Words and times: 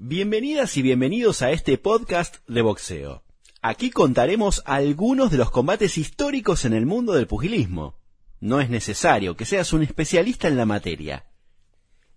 Bienvenidas 0.00 0.76
y 0.76 0.82
bienvenidos 0.82 1.42
a 1.42 1.50
este 1.50 1.76
podcast 1.76 2.36
de 2.46 2.62
boxeo. 2.62 3.24
Aquí 3.62 3.90
contaremos 3.90 4.62
algunos 4.64 5.32
de 5.32 5.38
los 5.38 5.50
combates 5.50 5.98
históricos 5.98 6.64
en 6.64 6.72
el 6.72 6.86
mundo 6.86 7.14
del 7.14 7.26
pugilismo. 7.26 7.98
No 8.38 8.60
es 8.60 8.70
necesario 8.70 9.36
que 9.36 9.44
seas 9.44 9.72
un 9.72 9.82
especialista 9.82 10.46
en 10.46 10.56
la 10.56 10.66
materia. 10.66 11.26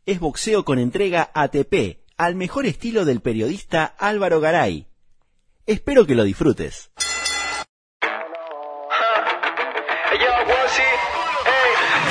Es 0.05 0.19
boxeo 0.19 0.63
con 0.63 0.77
entrega 0.77 1.31
ATP, 1.33 2.05
al 2.17 2.35
mejor 2.35 2.67
estilo 2.67 3.03
del 3.03 3.19
periodista 3.19 3.83
Álvaro 3.85 4.41
Garay. 4.41 4.85
Espero 5.65 6.05
que 6.05 6.13
lo 6.13 6.23
disfrutes. 6.23 6.91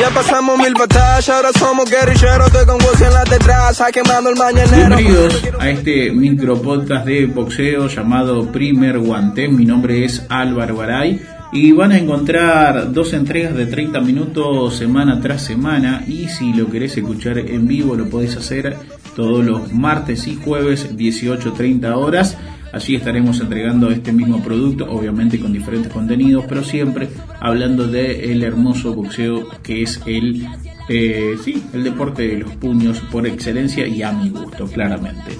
Ya 0.01 0.09
pasamos 0.09 0.59
mil 0.59 0.73
batallas, 0.73 1.29
ahora 1.29 1.51
somos 1.53 1.85
guerrilleros, 1.91 2.47
estoy 2.47 2.65
con 2.65 2.81
en 3.07 3.13
la 3.13 3.23
detrás, 3.25 3.83
quemando 3.93 4.31
el 4.31 4.37
mañanero. 4.37 4.97
Bienvenidos 4.97 5.43
a 5.59 5.69
este 5.69 6.11
micro 6.11 6.63
podcast 6.63 7.05
de 7.05 7.27
boxeo 7.27 7.87
llamado 7.87 8.51
Primer 8.51 8.99
Guante. 8.99 9.47
Mi 9.49 9.67
nombre 9.67 10.03
es 10.07 10.25
Álvaro 10.31 10.79
Garay 10.79 11.21
y 11.53 11.73
van 11.73 11.93
a 11.93 11.99
encontrar 11.99 12.93
dos 12.93 13.13
entregas 13.13 13.55
de 13.55 13.67
30 13.67 14.01
minutos 14.01 14.75
semana 14.75 15.21
tras 15.21 15.43
semana 15.43 16.03
y 16.07 16.29
si 16.29 16.55
lo 16.55 16.71
querés 16.71 16.97
escuchar 16.97 17.37
en 17.37 17.69
vivo 17.69 17.95
lo 17.95 18.09
podés 18.09 18.39
hacer 18.39 18.79
todos 19.15 19.45
los 19.45 19.71
martes 19.75 20.27
y 20.27 20.37
jueves 20.37 20.97
18.30 20.97 21.95
horas 21.95 22.39
Allí 22.73 22.95
estaremos 22.95 23.41
entregando 23.41 23.91
este 23.91 24.13
mismo 24.13 24.43
producto, 24.43 24.91
obviamente 24.91 25.41
con 25.41 25.53
diferentes 25.53 25.93
contenidos, 25.93 26.45
pero 26.49 26.63
siempre 26.63 27.09
hablando 27.41 27.87
de 27.87 28.33
el 28.33 28.43
hermoso 28.43 28.95
boxeo 28.95 29.49
que 29.63 29.83
es 29.83 30.01
el, 30.07 30.47
eh, 30.89 31.37
sí, 31.43 31.65
el 31.73 31.83
deporte 31.83 32.29
de 32.29 32.39
los 32.39 32.53
puños 32.53 33.01
por 33.11 33.27
excelencia 33.27 33.87
y 33.87 34.03
a 34.03 34.13
mi 34.13 34.31
gusto, 34.31 34.67
claramente. 34.67 35.37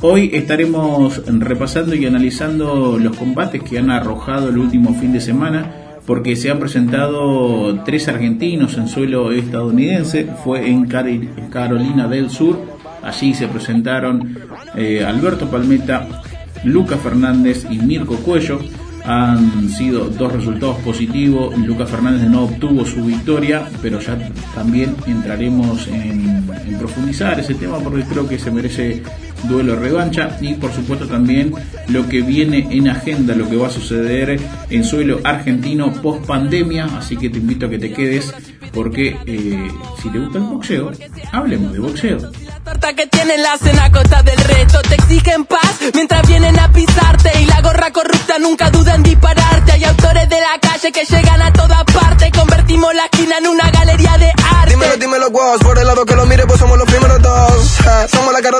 Hoy 0.00 0.30
estaremos 0.32 1.20
repasando 1.26 1.96
y 1.96 2.06
analizando 2.06 2.98
los 2.98 3.16
combates 3.16 3.62
que 3.64 3.78
han 3.78 3.90
arrojado 3.90 4.50
el 4.50 4.58
último 4.58 4.94
fin 4.94 5.12
de 5.12 5.20
semana 5.20 5.72
porque 6.06 6.36
se 6.36 6.50
han 6.50 6.60
presentado 6.60 7.82
tres 7.84 8.08
argentinos 8.08 8.78
en 8.78 8.88
suelo 8.88 9.32
estadounidense, 9.32 10.26
fue 10.44 10.70
en 10.70 10.86
Carolina 10.86 12.06
del 12.06 12.30
Sur, 12.30 12.58
allí 13.02 13.34
se 13.34 13.48
presentaron 13.48 14.38
eh, 14.74 15.04
Alberto 15.04 15.50
Palmeta, 15.50 16.22
Lucas 16.64 17.00
Fernández 17.00 17.66
y 17.70 17.78
Mirko 17.78 18.16
Cuello. 18.16 18.60
Han 19.04 19.70
sido 19.70 20.04
dos 20.04 20.32
resultados 20.32 20.78
positivos. 20.80 21.56
Lucas 21.58 21.88
Fernández 21.88 22.28
no 22.28 22.44
obtuvo 22.44 22.84
su 22.84 23.04
victoria, 23.04 23.66
pero 23.80 24.00
ya 24.00 24.18
también 24.54 24.94
entraremos 25.06 25.88
en, 25.88 26.46
profundizar 26.78 27.40
ese 27.40 27.54
tema 27.54 27.78
porque 27.78 28.04
creo 28.04 28.28
que 28.28 28.38
se 28.38 28.52
merece 28.52 29.02
duelo 29.48 29.74
revancha 29.74 30.36
y 30.40 30.54
por 30.54 30.72
supuesto 30.72 31.06
también 31.06 31.52
lo 31.88 32.08
que 32.08 32.22
viene 32.22 32.68
en 32.70 32.88
agenda, 32.88 33.34
lo 33.34 33.48
que 33.48 33.56
va 33.56 33.66
a 33.66 33.70
suceder 33.70 34.38
en 34.70 34.84
suelo 34.84 35.20
argentino 35.24 35.92
post 35.92 36.26
pandemia. 36.26 36.84
Así 36.96 37.16
que 37.16 37.30
te 37.30 37.38
invito 37.38 37.66
a 37.66 37.70
que 37.70 37.78
te 37.78 37.92
quedes 37.92 38.32
porque 38.72 39.18
eh, 39.26 39.72
si 40.02 40.10
te 40.10 40.18
gusta 40.18 40.38
el 40.38 40.44
boxeo, 40.44 40.92
hablemos 41.32 41.72
de 41.72 41.78
boxeo. 41.78 42.18
Torta 42.64 42.92
que 42.92 43.06
tienen 43.06 43.42
la 43.42 43.56
cena 43.56 43.90
costa 43.90 44.22
del 44.22 44.38
reto 44.38 44.80
te 44.82 44.94
exigen 44.96 45.46
paz. 45.46 45.78
Mientras 45.94 46.26
vienen 46.28 46.58
a 46.58 46.70
pisarte 46.70 47.30
y 47.40 47.46
la 47.46 47.62
gorra 47.62 47.90
corrupta 47.92 48.38
nunca 48.38 48.70
duda 48.70 48.94
en 48.94 49.02
dispararte. 49.02 49.72
Hay 49.72 49.84
autores 49.84 50.28
de 50.28 50.40
la 50.40 50.58
calle 50.60 50.92
que 50.92 51.04
llegan 51.04 51.40
a 51.40 51.52
toda 51.52 51.84
parte. 51.84 52.30
Convertimos 52.30 52.94
la 52.94 53.04
esquina 53.04 53.38
en 53.38 53.46
una 53.46 53.70
galería 53.70 54.18
de 54.18 54.30
arte. 54.54 54.70
Dímelo 54.70 54.96
dímelo 54.96 55.30
vos 55.30 55.58
por 55.62 55.78
el 55.78 55.86
lado 55.86 56.04
que 56.04 56.14
lo 56.14 56.26
mire 56.26 56.46
pues 56.46 56.58
somos 56.58 56.76
los 56.76 56.86
primeros 56.86 57.22
dos 57.22 57.57
somos 58.06 58.32
la 58.32 58.40
que 58.40 58.50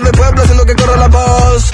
la 0.96 1.08
voz 1.08 1.70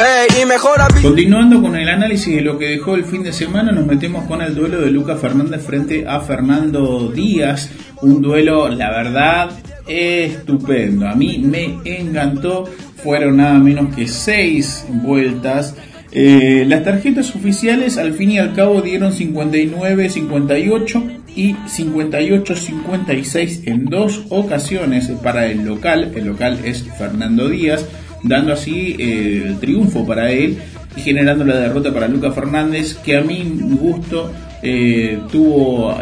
continuando 1.02 1.62
con 1.62 1.76
el 1.76 1.88
análisis 1.88 2.34
de 2.34 2.42
lo 2.42 2.58
que 2.58 2.68
dejó 2.68 2.94
el 2.94 3.04
fin 3.04 3.22
de 3.22 3.32
semana 3.32 3.72
nos 3.72 3.86
metemos 3.86 4.26
con 4.26 4.42
el 4.42 4.54
duelo 4.54 4.80
de 4.80 4.90
Lucas 4.90 5.20
Fernández 5.20 5.64
frente 5.64 6.06
a 6.06 6.20
Fernando 6.20 7.08
Díaz 7.08 7.70
un 8.02 8.20
duelo 8.20 8.68
la 8.68 8.90
verdad 8.90 9.50
estupendo. 9.86 11.08
A 11.08 11.14
mí 11.14 11.38
me 11.38 11.78
encantó. 11.84 12.64
Fueron 13.02 13.36
nada 13.36 13.58
menos 13.58 13.94
que 13.94 14.08
seis 14.08 14.86
vueltas. 14.88 15.74
Eh, 16.16 16.64
las 16.68 16.84
tarjetas 16.84 17.34
oficiales 17.34 17.98
al 17.98 18.14
fin 18.14 18.30
y 18.30 18.38
al 18.38 18.54
cabo 18.54 18.80
dieron 18.80 19.12
59, 19.12 20.08
58 20.08 21.04
y 21.34 21.56
58, 21.66 22.54
56 22.54 23.62
en 23.66 23.86
dos 23.86 24.24
ocasiones 24.28 25.08
para 25.24 25.46
el 25.46 25.64
local. 25.64 26.12
El 26.14 26.26
local 26.26 26.60
es 26.64 26.84
Fernando 26.96 27.48
Díaz, 27.48 27.84
dando 28.22 28.52
así 28.52 28.94
eh, 28.96 29.56
triunfo 29.60 30.06
para 30.06 30.30
él 30.30 30.56
y 30.96 31.00
generando 31.00 31.44
la 31.44 31.56
derrota 31.56 31.92
para 31.92 32.06
Lucas 32.06 32.32
Fernández, 32.32 32.94
que 32.94 33.16
a 33.16 33.20
mi 33.20 33.42
gusto 33.60 34.30
eh, 34.62 35.18
tuvo 35.32 35.96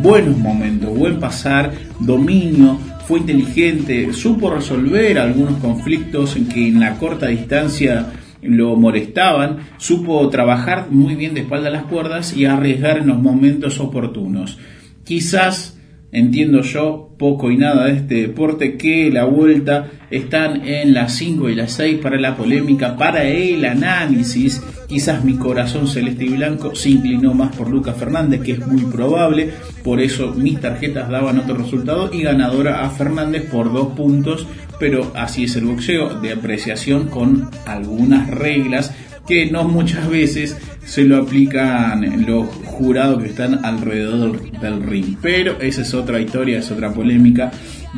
buenos 0.00 0.36
momentos, 0.36 0.94
buen 0.94 1.18
pasar, 1.18 1.72
dominio, 2.00 2.78
fue 3.08 3.20
inteligente, 3.20 4.12
supo 4.12 4.50
resolver 4.50 5.18
algunos 5.18 5.58
conflictos 5.60 6.36
que 6.52 6.68
en 6.68 6.80
la 6.80 6.96
corta 6.96 7.28
distancia 7.28 8.12
lo 8.44 8.76
molestaban, 8.76 9.58
supo 9.78 10.28
trabajar 10.28 10.88
muy 10.90 11.14
bien 11.14 11.34
de 11.34 11.40
espalda 11.40 11.68
a 11.68 11.72
las 11.72 11.84
cuerdas 11.84 12.36
y 12.36 12.44
arriesgar 12.44 12.98
en 12.98 13.08
los 13.08 13.18
momentos 13.18 13.80
oportunos. 13.80 14.58
Quizás, 15.04 15.78
entiendo 16.14 16.62
yo, 16.62 17.10
poco 17.18 17.50
y 17.50 17.56
nada 17.56 17.86
de 17.86 17.92
este 17.92 18.14
deporte, 18.22 18.76
que 18.76 19.10
la 19.10 19.24
vuelta 19.24 19.90
están 20.10 20.66
en 20.66 20.94
las 20.94 21.16
5 21.16 21.50
y 21.50 21.54
las 21.54 21.72
6 21.72 21.98
para 22.00 22.18
la 22.18 22.36
polémica, 22.36 22.96
para 22.96 23.24
el 23.24 23.64
análisis. 23.64 24.62
Quizás 24.88 25.24
mi 25.24 25.34
corazón 25.34 25.88
celeste 25.88 26.24
y 26.24 26.28
blanco 26.28 26.74
se 26.74 26.90
inclinó 26.90 27.34
más 27.34 27.54
por 27.56 27.68
Lucas 27.68 27.96
Fernández, 27.96 28.42
que 28.42 28.52
es 28.52 28.66
muy 28.66 28.82
probable, 28.84 29.50
por 29.82 30.00
eso 30.00 30.32
mis 30.34 30.60
tarjetas 30.60 31.10
daban 31.10 31.38
otro 31.38 31.56
resultado 31.56 32.10
y 32.12 32.22
ganadora 32.22 32.84
a 32.84 32.90
Fernández 32.90 33.50
por 33.50 33.72
dos 33.72 33.88
puntos, 33.94 34.46
pero 34.78 35.12
así 35.16 35.44
es 35.44 35.56
el 35.56 35.64
boxeo, 35.64 36.20
de 36.20 36.32
apreciación 36.32 37.08
con 37.08 37.48
algunas 37.66 38.30
reglas 38.30 38.94
que 39.26 39.50
no 39.50 39.64
muchas 39.64 40.08
veces 40.08 40.56
se 40.84 41.04
lo 41.04 41.16
aplican 41.16 42.26
los 42.26 42.46
jurados 42.46 43.22
que 43.22 43.30
están 43.30 43.64
alrededor 43.64 44.40
del 44.60 44.82
ring. 44.82 45.16
Pero 45.20 45.60
esa 45.60 45.82
es 45.82 45.94
otra 45.94 46.20
historia, 46.20 46.58
es 46.58 46.70
otra 46.70 46.92
polémica. 46.92 47.50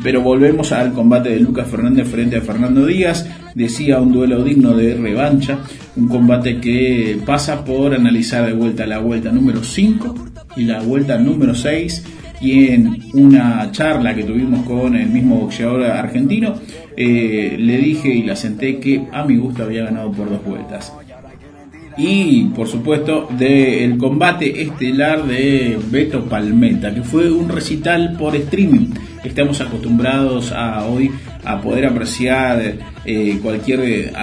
Pero 0.03 0.21
volvemos 0.21 0.71
al 0.71 0.93
combate 0.93 1.29
de 1.29 1.39
Lucas 1.39 1.67
Fernández 1.67 2.07
frente 2.07 2.37
a 2.37 2.41
Fernando 2.41 2.85
Díaz. 2.85 3.27
Decía 3.55 3.99
un 3.99 4.13
duelo 4.13 4.43
digno 4.43 4.73
de 4.73 4.95
revancha. 4.95 5.59
Un 5.95 6.07
combate 6.07 6.59
que 6.59 7.19
pasa 7.25 7.65
por 7.65 7.93
analizar 7.93 8.45
de 8.45 8.53
vuelta 8.53 8.85
la 8.85 8.99
vuelta 8.99 9.31
número 9.31 9.63
5 9.63 10.15
y 10.55 10.63
la 10.63 10.81
vuelta 10.81 11.17
número 11.17 11.53
6 11.53 12.03
y 12.39 12.67
en 12.67 12.99
una 13.13 13.71
charla 13.71 14.13
que 14.13 14.23
tuvimos 14.23 14.63
con 14.67 14.95
el 14.95 15.09
mismo 15.09 15.37
boxeador 15.39 15.83
argentino, 15.85 16.53
eh, 16.95 17.55
le 17.59 17.77
dije 17.77 18.09
y 18.09 18.21
la 18.21 18.35
senté 18.35 18.77
que 18.79 19.07
a 19.11 19.23
mi 19.23 19.37
gusto 19.37 19.63
había 19.63 19.85
ganado 19.85 20.11
por 20.11 20.29
dos 20.29 20.45
vueltas 20.45 20.93
y 21.97 22.45
por 22.55 22.67
supuesto 22.67 23.27
del 23.37 23.97
combate 23.97 24.61
estelar 24.61 25.25
de 25.25 25.79
Beto 25.89 26.25
Palmeta, 26.25 26.93
que 26.93 27.01
fue 27.01 27.31
un 27.31 27.49
recital 27.49 28.15
por 28.17 28.35
streaming. 28.35 28.93
Estamos 29.23 29.59
acostumbrados 29.61 30.51
a 30.51 30.85
hoy 30.85 31.11
a 31.43 31.59
poder 31.59 31.87
apreciar 31.87 32.75
eh, 33.05 33.39
cualquier, 33.41 34.13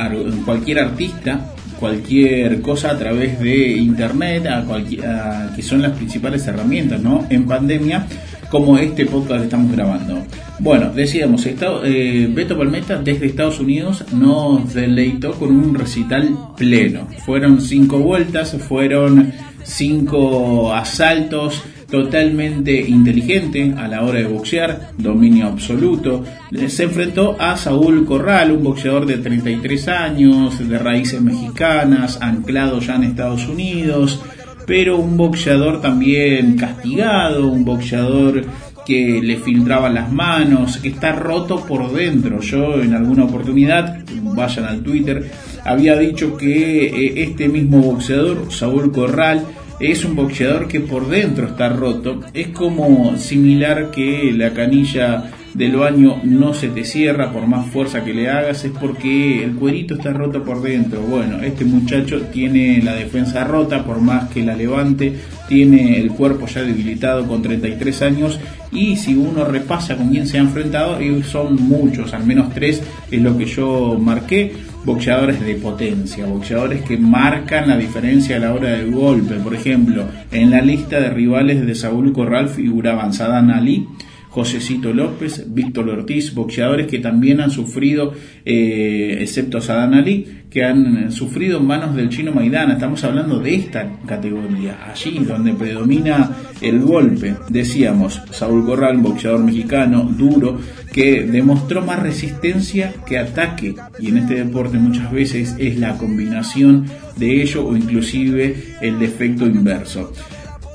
cualquier 0.44 0.78
artista 0.78 1.50
cualquier 1.78 2.60
cosa 2.62 2.92
a 2.92 2.98
través 2.98 3.38
de 3.40 3.72
internet, 3.72 4.46
a 4.46 5.52
que 5.54 5.62
son 5.62 5.82
las 5.82 5.92
principales 5.92 6.46
herramientas 6.46 7.00
¿no? 7.02 7.26
en 7.28 7.46
pandemia, 7.46 8.06
como 8.54 8.78
este 8.78 9.04
podcast 9.04 9.42
estamos 9.42 9.72
grabando. 9.72 10.22
Bueno, 10.60 10.92
decíamos, 10.94 11.44
eh, 11.44 12.28
Beto 12.30 12.56
Palmeta 12.56 13.02
desde 13.02 13.26
Estados 13.26 13.58
Unidos 13.58 14.04
nos 14.12 14.72
deleitó 14.72 15.32
con 15.32 15.50
un 15.50 15.74
recital 15.74 16.38
pleno. 16.56 17.08
Fueron 17.26 17.60
cinco 17.60 17.98
vueltas, 17.98 18.56
fueron 18.68 19.32
cinco 19.64 20.72
asaltos, 20.72 21.64
totalmente 21.90 22.80
inteligente 22.80 23.74
a 23.76 23.88
la 23.88 24.04
hora 24.04 24.20
de 24.20 24.26
boxear, 24.26 24.92
dominio 24.98 25.48
absoluto. 25.48 26.22
Se 26.68 26.84
enfrentó 26.84 27.36
a 27.40 27.56
Saúl 27.56 28.06
Corral, 28.06 28.52
un 28.52 28.62
boxeador 28.62 29.04
de 29.04 29.18
33 29.18 29.88
años, 29.88 30.68
de 30.68 30.78
raíces 30.78 31.20
mexicanas, 31.20 32.20
anclado 32.22 32.78
ya 32.78 32.94
en 32.94 33.02
Estados 33.02 33.48
Unidos, 33.48 34.22
pero 34.66 34.98
un 34.98 35.16
boxeador 35.16 35.80
también 35.80 36.56
castigado, 36.56 37.48
un 37.48 37.64
boxeador 37.64 38.44
que 38.84 39.20
le 39.22 39.36
filtraba 39.36 39.88
las 39.88 40.12
manos, 40.12 40.78
que 40.78 40.88
está 40.88 41.12
roto 41.12 41.64
por 41.64 41.92
dentro. 41.92 42.40
Yo 42.40 42.80
en 42.80 42.94
alguna 42.94 43.24
oportunidad, 43.24 44.04
vayan 44.34 44.66
al 44.66 44.82
Twitter, 44.82 45.30
había 45.64 45.96
dicho 45.96 46.36
que 46.36 46.86
eh, 46.86 47.22
este 47.22 47.48
mismo 47.48 47.78
boxeador, 47.78 48.52
Saúl 48.52 48.92
Corral, 48.92 49.44
es 49.80 50.04
un 50.04 50.14
boxeador 50.14 50.68
que 50.68 50.80
por 50.80 51.08
dentro 51.08 51.46
está 51.48 51.68
roto. 51.68 52.20
Es 52.32 52.48
como 52.48 53.16
similar 53.16 53.90
que 53.90 54.32
la 54.32 54.52
canilla 54.52 55.30
del 55.54 55.76
baño 55.76 56.20
no 56.24 56.52
se 56.52 56.68
te 56.68 56.84
cierra 56.84 57.32
por 57.32 57.46
más 57.46 57.66
fuerza 57.66 58.04
que 58.04 58.12
le 58.12 58.28
hagas, 58.28 58.64
es 58.64 58.72
porque 58.72 59.44
el 59.44 59.54
cuerito 59.54 59.94
está 59.94 60.12
roto 60.12 60.42
por 60.42 60.60
dentro. 60.60 61.00
Bueno, 61.02 61.40
este 61.42 61.64
muchacho 61.64 62.22
tiene 62.32 62.82
la 62.82 62.94
defensa 62.94 63.44
rota 63.44 63.84
por 63.84 64.00
más 64.00 64.28
que 64.30 64.44
la 64.44 64.56
levante, 64.56 65.14
tiene 65.48 66.00
el 66.00 66.10
cuerpo 66.10 66.46
ya 66.46 66.62
debilitado 66.62 67.26
con 67.26 67.42
33 67.42 68.02
años 68.02 68.40
y 68.72 68.96
si 68.96 69.14
uno 69.14 69.44
repasa 69.44 69.96
con 69.96 70.10
quién 70.10 70.26
se 70.26 70.38
ha 70.38 70.40
enfrentado, 70.40 70.98
son 71.22 71.56
muchos, 71.56 72.12
al 72.12 72.26
menos 72.26 72.52
tres 72.52 72.82
es 73.10 73.22
lo 73.22 73.38
que 73.38 73.46
yo 73.46 73.96
marqué 74.00 74.52
boxeadores 74.84 75.40
de 75.40 75.54
potencia, 75.54 76.26
boxeadores 76.26 76.82
que 76.82 76.98
marcan 76.98 77.68
la 77.68 77.76
diferencia 77.76 78.36
a 78.36 78.40
la 78.40 78.52
hora 78.52 78.70
del 78.70 78.90
golpe. 78.90 79.36
Por 79.36 79.54
ejemplo, 79.54 80.04
en 80.30 80.50
la 80.50 80.60
lista 80.60 81.00
de 81.00 81.10
rivales 81.10 81.64
de 81.64 81.74
Saúl 81.74 82.12
Corral 82.12 82.48
figuraban 82.48 83.12
Saddam 83.12 83.50
Ali, 83.50 83.86
Josecito 84.34 84.92
López, 84.92 85.44
Víctor 85.46 85.88
Ortiz, 85.90 86.34
boxeadores 86.34 86.88
que 86.88 86.98
también 86.98 87.40
han 87.40 87.52
sufrido, 87.52 88.12
eh, 88.44 89.18
excepto 89.20 89.60
Saddam 89.60 89.94
Ali, 89.94 90.42
que 90.50 90.64
han 90.64 91.12
sufrido 91.12 91.60
en 91.60 91.66
manos 91.66 91.94
del 91.94 92.08
chino 92.08 92.32
Maidana. 92.32 92.72
Estamos 92.74 93.04
hablando 93.04 93.38
de 93.38 93.54
esta 93.54 93.88
categoría, 94.04 94.90
allí 94.90 95.20
donde 95.20 95.54
predomina 95.54 96.32
el 96.60 96.80
golpe. 96.80 97.36
Decíamos, 97.48 98.20
Saúl 98.32 98.66
Corral, 98.66 98.98
boxeador 98.98 99.44
mexicano, 99.44 100.02
duro, 100.02 100.58
que 100.92 101.22
demostró 101.22 101.82
más 101.82 102.02
resistencia 102.02 102.92
que 103.06 103.18
ataque. 103.18 103.76
Y 104.00 104.08
en 104.08 104.18
este 104.18 104.34
deporte 104.34 104.78
muchas 104.78 105.12
veces 105.12 105.54
es 105.60 105.78
la 105.78 105.96
combinación 105.96 106.86
de 107.16 107.40
ello 107.40 107.68
o 107.68 107.76
inclusive 107.76 108.74
el 108.80 108.98
defecto 108.98 109.46
inverso. 109.46 110.12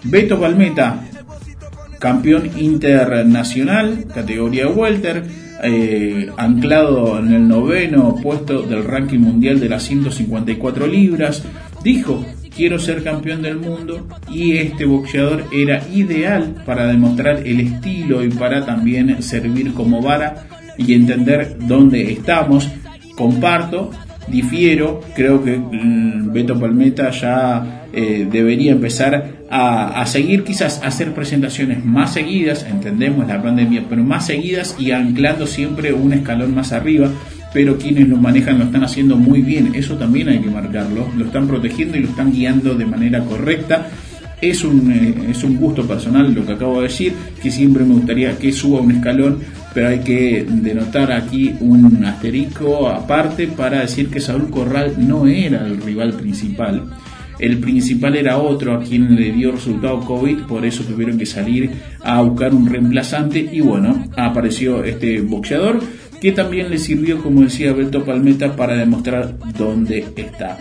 Beto 0.06 0.40
Palmeta, 0.40 1.10
campeón 2.00 2.50
internacional, 2.58 4.06
categoría 4.14 4.68
welter, 4.68 5.24
eh, 5.62 6.30
anclado 6.38 7.20
en 7.20 7.34
el 7.34 7.48
noveno 7.48 8.16
puesto 8.24 8.62
del 8.62 8.86
ranking 8.86 9.20
mundial 9.20 9.60
de 9.60 9.70
las 9.70 9.84
154 9.84 10.88
libras, 10.88 11.44
dijo, 11.84 12.26
quiero 12.56 12.80
ser 12.80 13.04
campeón 13.04 13.42
del 13.42 13.58
mundo 13.58 14.08
y 14.30 14.58
este 14.58 14.86
boxeador 14.86 15.46
era 15.52 15.86
ideal 15.90 16.64
para 16.66 16.88
demostrar 16.88 17.46
el 17.46 17.60
estilo 17.60 18.24
y 18.24 18.30
para 18.30 18.66
también 18.66 19.22
servir 19.22 19.74
como 19.74 20.02
vara 20.02 20.48
y 20.78 20.94
entender 20.94 21.58
dónde 21.68 22.12
estamos. 22.12 22.70
Comparto, 23.16 23.92
difiero, 24.30 25.02
creo 25.14 25.44
que 25.44 25.58
mm, 25.58 26.32
Beto 26.32 26.58
Palmeta 26.58 27.12
ya 27.12 27.79
eh, 27.92 28.28
debería 28.32 28.72
empezar 28.74 29.40
a, 29.50 30.06
seguir 30.06 30.44
quizás 30.44 30.82
hacer 30.84 31.14
presentaciones 31.14 31.84
más 31.84 32.14
seguidas, 32.14 32.64
entendemos 32.70 33.28
la 33.28 33.42
pandemia, 33.42 33.86
pero 33.90 34.04
más 34.04 34.28
seguidas 34.28 34.76
y 34.78 34.92
anclando 34.92 35.48
siempre 35.48 35.92
un 35.92 36.14
escalón 36.14 36.54
más 36.54 36.72
arriba, 36.72 37.10
pero 37.52 37.78
quienes 37.78 38.08
lo 38.08 38.18
manejan 38.18 38.60
lo 38.60 38.66
están 38.66 38.84
haciendo 38.84 39.16
muy 39.16 39.42
bien, 39.42 39.74
eso 39.74 39.98
también 39.98 40.30
hay 40.30 40.40
que 40.40 40.52
marcarlo, 40.52 41.08
lo 41.18 41.26
están 41.26 41.48
protegiendo 41.48 41.98
y 41.98 42.02
lo 42.02 42.10
están 42.10 42.32
guiando 42.32 42.76
de 42.76 42.86
manera 42.86 43.24
correcta. 43.24 43.88
Es 44.40 44.64
un, 44.64 44.92
eh, 44.92 45.32
es 45.32 45.44
un 45.44 45.58
gusto 45.58 45.86
personal 45.86 46.34
lo 46.34 46.46
que 46.46 46.54
acabo 46.54 46.78
de 46.78 46.88
decir, 46.88 47.14
que 47.42 47.52
siempre 47.52 47.84
me 47.84 47.96
gustaría 47.96 48.38
que 48.38 48.54
suba 48.54 48.80
un 48.80 48.92
escalón, 48.92 49.40
pero 49.74 49.90
hay 49.90 50.00
que 50.00 50.46
denotar 50.48 51.12
aquí 51.12 51.56
un 51.60 52.06
asterisco 52.06 52.88
aparte 52.88 53.48
para 53.48 53.82
decir 53.82 54.10
que 54.10 54.22
Saúl 54.22 54.50
Corral 54.50 54.94
no 54.98 55.28
era 55.28 55.66
el 55.66 55.82
rival 55.82 56.14
principal 56.14 56.84
el 57.40 57.58
principal 57.60 58.16
era 58.16 58.38
otro 58.38 58.74
a 58.74 58.82
quien 58.82 59.16
le 59.16 59.32
dio 59.32 59.52
resultado 59.52 60.00
COVID, 60.02 60.42
por 60.42 60.66
eso 60.66 60.84
tuvieron 60.84 61.18
que 61.18 61.26
salir 61.26 61.72
a 62.02 62.22
buscar 62.22 62.54
un 62.54 62.68
reemplazante 62.68 63.50
y 63.52 63.62
bueno, 63.62 64.06
apareció 64.16 64.84
este 64.84 65.22
boxeador 65.22 65.80
que 66.20 66.32
también 66.34 66.70
le 66.70 66.78
sirvió, 66.78 67.22
como 67.22 67.42
decía 67.42 67.74
Beto 67.74 68.04
Palmeta, 68.04 68.56
para 68.56 68.76
demostrar 68.76 69.36
dónde 69.58 70.06
está. 70.16 70.58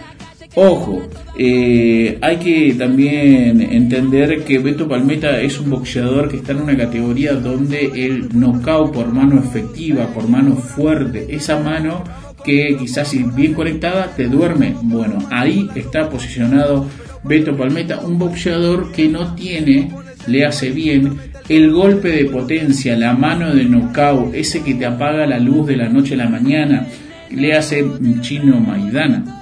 Ojo, 0.54 1.02
eh, 1.36 2.18
hay 2.20 2.36
que 2.38 2.74
también 2.76 3.60
entender 3.60 4.44
que 4.44 4.58
Beto 4.58 4.88
Palmeta 4.88 5.40
es 5.40 5.60
un 5.60 5.70
boxeador 5.70 6.28
que 6.28 6.38
está 6.38 6.52
en 6.52 6.62
una 6.62 6.76
categoría 6.76 7.34
donde 7.34 7.92
el 7.94 8.28
knockout 8.36 8.92
por 8.92 9.12
mano 9.12 9.38
efectiva, 9.38 10.06
por 10.06 10.28
mano 10.28 10.56
fuerte, 10.56 11.26
esa 11.28 11.60
mano 11.60 12.02
que 12.44 12.76
quizás 12.78 13.12
bien 13.34 13.54
conectada 13.54 14.14
te 14.16 14.28
duerme. 14.28 14.74
Bueno, 14.82 15.18
ahí 15.30 15.68
está 15.74 16.08
posicionado 16.08 16.86
Beto 17.24 17.56
Palmeta, 17.56 18.00
un 18.00 18.18
boxeador 18.18 18.92
que 18.92 19.08
no 19.08 19.34
tiene, 19.34 19.90
le 20.26 20.44
hace 20.44 20.70
bien 20.70 21.18
el 21.48 21.72
golpe 21.72 22.08
de 22.08 22.26
potencia, 22.26 22.96
la 22.96 23.14
mano 23.14 23.54
de 23.54 23.64
knockout, 23.64 24.34
ese 24.34 24.62
que 24.62 24.74
te 24.74 24.86
apaga 24.86 25.26
la 25.26 25.38
luz 25.38 25.66
de 25.66 25.76
la 25.76 25.88
noche 25.88 26.14
a 26.14 26.18
la 26.18 26.28
mañana, 26.28 26.86
le 27.30 27.54
hace 27.54 27.84
Chino 28.20 28.60
Maidana. 28.60 29.34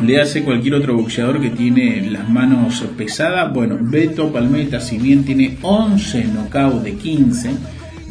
Le 0.00 0.20
hace 0.20 0.44
cualquier 0.44 0.74
otro 0.74 0.94
boxeador 0.94 1.40
que 1.40 1.50
tiene 1.50 2.08
las 2.08 2.28
manos 2.28 2.84
pesadas. 2.96 3.52
Bueno, 3.52 3.76
Beto 3.80 4.32
Palmeta, 4.32 4.80
si 4.80 4.96
bien 4.96 5.24
tiene 5.24 5.58
11 5.60 6.24
knockouts 6.24 6.84
de 6.84 6.94
15, 6.94 7.50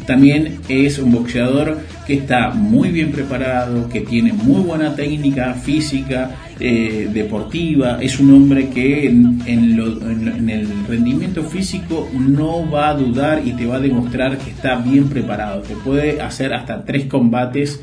también 0.08 0.60
es 0.70 0.98
un 0.98 1.12
boxeador 1.12 1.80
que 2.06 2.14
está 2.14 2.48
muy 2.48 2.88
bien 2.88 3.12
preparado, 3.12 3.90
que 3.90 4.00
tiene 4.00 4.32
muy 4.32 4.62
buena 4.62 4.96
técnica 4.96 5.52
física, 5.52 6.30
eh, 6.58 7.10
deportiva, 7.12 7.98
es 8.00 8.18
un 8.18 8.32
hombre 8.32 8.70
que 8.70 9.06
en, 9.06 9.42
el 9.46 10.86
rendimiento 10.88 11.42
físico 11.42 12.08
no 12.18 12.70
va 12.70 12.88
a 12.88 12.94
dudar 12.94 13.42
y 13.44 13.52
te 13.52 13.66
va 13.66 13.76
a 13.76 13.80
demostrar 13.80 14.38
que 14.38 14.48
está 14.48 14.76
bien 14.76 15.10
preparado, 15.10 15.60
te 15.60 15.74
puede 15.74 16.22
hacer 16.22 16.54
hasta 16.54 16.86
tres 16.86 17.04
combates 17.04 17.78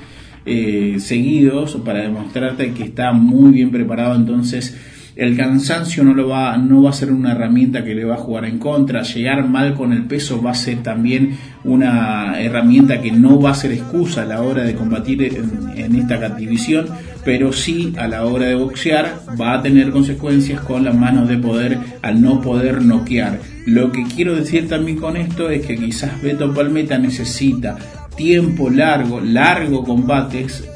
eh, 0.48 0.96
seguidos 0.98 1.76
para 1.86 2.02
demostrarte 2.02 2.74
que 2.74 2.86
está 2.86 3.14
muy 3.14 3.52
bien 3.52 3.70
preparado, 3.70 4.16
entonces 4.16 4.76
el 5.16 5.38
cansancio 5.38 6.04
no, 6.04 6.14
lo 6.14 6.28
va, 6.28 6.58
no 6.58 6.84
va 6.84 6.90
a 6.90 6.94
ser 6.94 7.12
una 7.12 7.32
herramienta 7.32 7.84
que 7.84 7.96
le 7.96 8.04
va 8.04 8.16
a 8.16 8.20
jugar 8.20 8.46
en 8.46 8.60
contra, 8.60 9.04
llegar 9.04 9.48
mal 9.48 9.74
con 9.74 9.94
el 9.94 10.04
peso 10.04 10.42
va 10.42 10.52
a 10.52 10.56
ser 10.56 10.84
también 10.84 11.38
una 11.64 12.40
herramienta 12.40 13.02
que 13.02 13.12
no 13.12 13.40
va 13.40 13.52
a 13.52 13.56
ser 13.56 13.72
excusa 13.72 14.24
a 14.24 14.26
la 14.26 14.42
hora 14.42 14.64
de 14.64 14.76
combatir 14.76 15.24
en, 15.24 15.96
esta 15.96 16.30
división, 16.30 16.88
pero 17.24 17.54
sí 17.54 17.94
a 17.98 18.08
la 18.08 18.26
hora 18.26 18.48
de 18.48 18.56
boxear 18.56 19.22
va 19.40 19.54
a 19.54 19.62
tener 19.62 19.92
consecuencias 19.92 20.60
con 20.62 20.84
las 20.84 20.96
manos 20.96 21.30
de 21.30 21.38
poder 21.38 21.78
al 22.02 22.22
no 22.22 22.42
poder 22.42 22.82
noquear. 22.82 23.40
Lo 23.66 23.92
que 23.92 24.04
quiero 24.04 24.36
decir 24.36 24.68
también 24.68 24.98
con 24.98 25.16
esto 25.16 25.50
es 25.50 25.66
que 25.66 25.78
quizás 25.78 26.22
Beto 26.22 26.54
Palmeta 26.54 26.98
necesita 26.98 27.78
tiempo 28.16 28.70
largo, 28.70 29.22
largo 29.22 29.84
combates, 29.84 30.68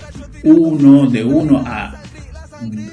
uno 0.44 1.08
de 1.08 1.24
uno 1.26 1.62
a 1.66 1.99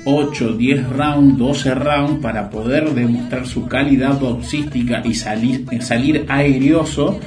8, 0.04 0.56
10 0.56 0.88
rounds, 0.90 1.38
12 1.38 1.74
rounds 1.74 2.20
para 2.22 2.50
poder 2.50 2.94
demostrar 2.94 3.46
su 3.46 3.66
calidad 3.66 4.18
boxística 4.18 5.02
y 5.04 5.14
salir, 5.14 5.66
salir 5.80 6.24
aerioso. 6.28 7.18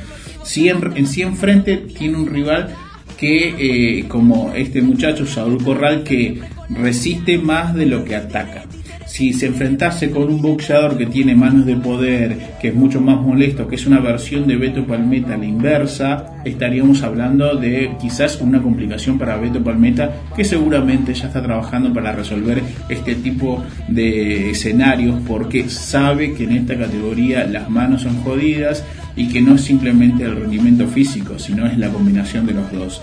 Si 0.43 0.69
en, 0.69 1.05
si 1.05 1.21
enfrente 1.21 1.77
tiene 1.77 2.17
un 2.17 2.27
rival 2.27 2.73
que, 3.17 3.99
eh, 3.99 4.07
como 4.07 4.53
este 4.53 4.81
muchacho 4.81 5.25
Saúl 5.25 5.61
Corral, 5.63 6.03
que 6.03 6.39
resiste 6.69 7.37
más 7.37 7.75
de 7.75 7.85
lo 7.85 8.05
que 8.05 8.15
ataca 8.15 8.65
si 9.09 9.33
se 9.33 9.47
enfrentase 9.47 10.11
con 10.11 10.31
un 10.31 10.39
boxeador 10.39 10.95
que 10.95 11.07
tiene 11.07 11.35
manos 11.35 11.65
de 11.65 11.75
poder, 11.75 12.37
que 12.61 12.67
es 12.67 12.75
mucho 12.75 13.01
más 13.01 13.19
molesto, 13.19 13.67
que 13.67 13.75
es 13.75 13.87
una 13.87 13.99
versión 13.99 14.45
de 14.47 14.55
Beto 14.55 14.85
Palmeta 14.85 15.35
la 15.35 15.45
inversa, 15.45 16.35
estaríamos 16.45 17.01
hablando 17.01 17.55
de 17.55 17.95
quizás 17.99 18.39
una 18.39 18.61
complicación 18.61 19.17
para 19.17 19.37
Beto 19.37 19.63
Palmeta, 19.63 20.13
que 20.35 20.45
seguramente 20.45 21.15
ya 21.15 21.25
está 21.25 21.41
trabajando 21.41 21.91
para 21.91 22.11
resolver 22.11 22.61
este 22.87 23.15
tipo 23.15 23.63
de 23.87 24.51
escenarios, 24.51 25.19
porque 25.27 25.67
sabe 25.69 26.35
que 26.35 26.43
en 26.43 26.51
esta 26.51 26.77
categoría 26.77 27.45
las 27.45 27.67
manos 27.67 28.03
son 28.03 28.15
jodidas 28.21 28.85
y 29.15 29.27
que 29.29 29.41
no 29.41 29.55
es 29.55 29.61
simplemente 29.61 30.23
el 30.23 30.35
rendimiento 30.35 30.87
físico, 30.87 31.39
sino 31.39 31.65
es 31.65 31.79
la 31.79 31.89
combinación 31.89 32.45
de 32.45 32.53
los 32.53 32.71
dos. 32.71 33.01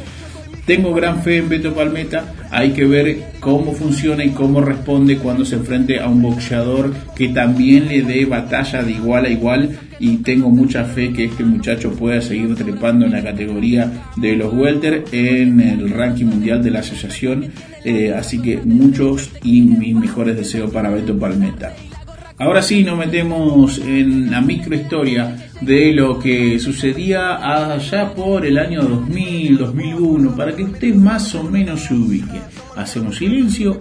Tengo 0.67 0.93
gran 0.93 1.23
fe 1.23 1.37
en 1.37 1.49
Beto 1.49 1.73
Palmeta, 1.73 2.35
hay 2.51 2.73
que 2.73 2.85
ver 2.85 3.19
cómo 3.39 3.73
funciona 3.73 4.25
y 4.25 4.31
cómo 4.31 4.61
responde 4.61 5.17
cuando 5.17 5.45
se 5.45 5.55
enfrente 5.55 6.01
a 6.01 6.09
un 6.09 6.21
boxeador 6.21 6.93
que 7.15 7.29
también 7.29 7.87
le 7.87 8.03
dé 8.03 8.25
batalla 8.25 8.83
de 8.83 8.91
igual 8.91 9.27
a 9.27 9.29
igual. 9.29 9.79
Y 10.01 10.19
tengo 10.19 10.51
mucha 10.51 10.85
fe 10.85 11.13
que 11.13 11.27
este 11.27 11.45
muchacho 11.45 11.93
pueda 11.93 12.21
seguir 12.21 12.55
trepando 12.57 13.07
en 13.07 13.13
la 13.13 13.23
categoría 13.23 14.11
de 14.17 14.35
los 14.35 14.53
welter 14.53 15.05
en 15.13 15.61
el 15.61 15.89
ranking 15.89 16.27
mundial 16.27 16.63
de 16.63 16.71
la 16.73 16.81
asociación, 16.81 17.47
eh, 17.85 18.13
así 18.13 18.43
que 18.43 18.59
muchos 18.59 19.31
y 19.45 19.63
mis 19.63 19.95
mejores 19.95 20.37
deseos 20.37 20.71
para 20.73 20.91
Beto 20.91 21.17
Palmeta. 21.17 21.73
Ahora 22.39 22.61
sí 22.61 22.85
nos 22.85 22.99
metemos 22.99 23.79
en 23.79 24.31
la 24.31 24.43
microhistoria 24.43 25.51
de 25.63 25.93
lo 25.93 26.19
que 26.19 26.59
sucedía 26.59 27.73
allá 27.73 28.15
por 28.15 28.45
el 28.45 28.59
año 28.59 28.83
2000, 28.83 29.57
2001, 29.57 30.37
para 30.37 30.55
que 30.55 30.65
usted 30.65 30.95
más 30.95 31.35
o 31.35 31.45
menos 31.45 31.81
se 31.81 31.95
ubique. 31.95 32.43
Hacemos 32.77 33.17
silencio, 33.17 33.81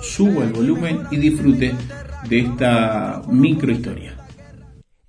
subo 0.00 0.42
el 0.42 0.52
volumen 0.54 1.00
y 1.10 1.18
disfrute 1.18 1.74
de 2.26 2.38
esta 2.38 3.22
microhistoria. 3.28 4.16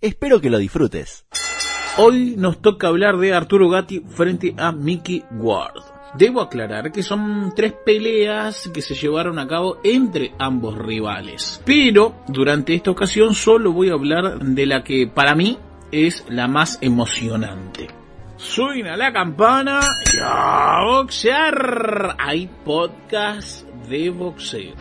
Espero 0.02 0.42
que 0.42 0.50
lo 0.50 0.58
disfrutes. 0.58 1.26
Hoy 1.98 2.36
nos 2.38 2.62
toca 2.62 2.88
hablar 2.88 3.18
de 3.18 3.34
Arturo 3.34 3.70
Gatti 3.70 4.02
frente 4.02 4.54
a 4.58 4.74
Mickey 4.74 5.24
Ward. 5.32 5.95
Debo 6.18 6.40
aclarar 6.40 6.94
que 6.94 7.04
son 7.04 7.54
tres 7.54 7.74
peleas 7.74 8.70
que 8.74 8.82
se 8.82 8.96
llevaron 8.96 9.38
a 9.38 9.48
cabo 9.48 9.80
entre 9.84 10.34
ambos 10.40 10.78
rivales. 10.78 11.62
Pero 11.66 12.16
durante 12.28 12.74
esta 12.74 12.92
ocasión 12.92 13.36
solo 13.36 13.74
voy 13.74 13.90
a 13.90 13.94
hablar 13.94 14.40
de 14.40 14.66
la 14.66 14.82
que 14.82 15.08
para 15.08 15.36
mí 15.36 15.60
es 15.92 16.26
la 16.30 16.48
más 16.48 16.78
emocionante. 16.82 17.88
Suena 18.38 18.96
la 18.96 19.12
campana 19.12 19.82
y 20.14 20.18
a 20.24 20.86
boxear. 20.86 22.16
Hay 22.18 22.50
podcast 22.64 23.68
de 23.90 24.10
boxeo. 24.10 24.74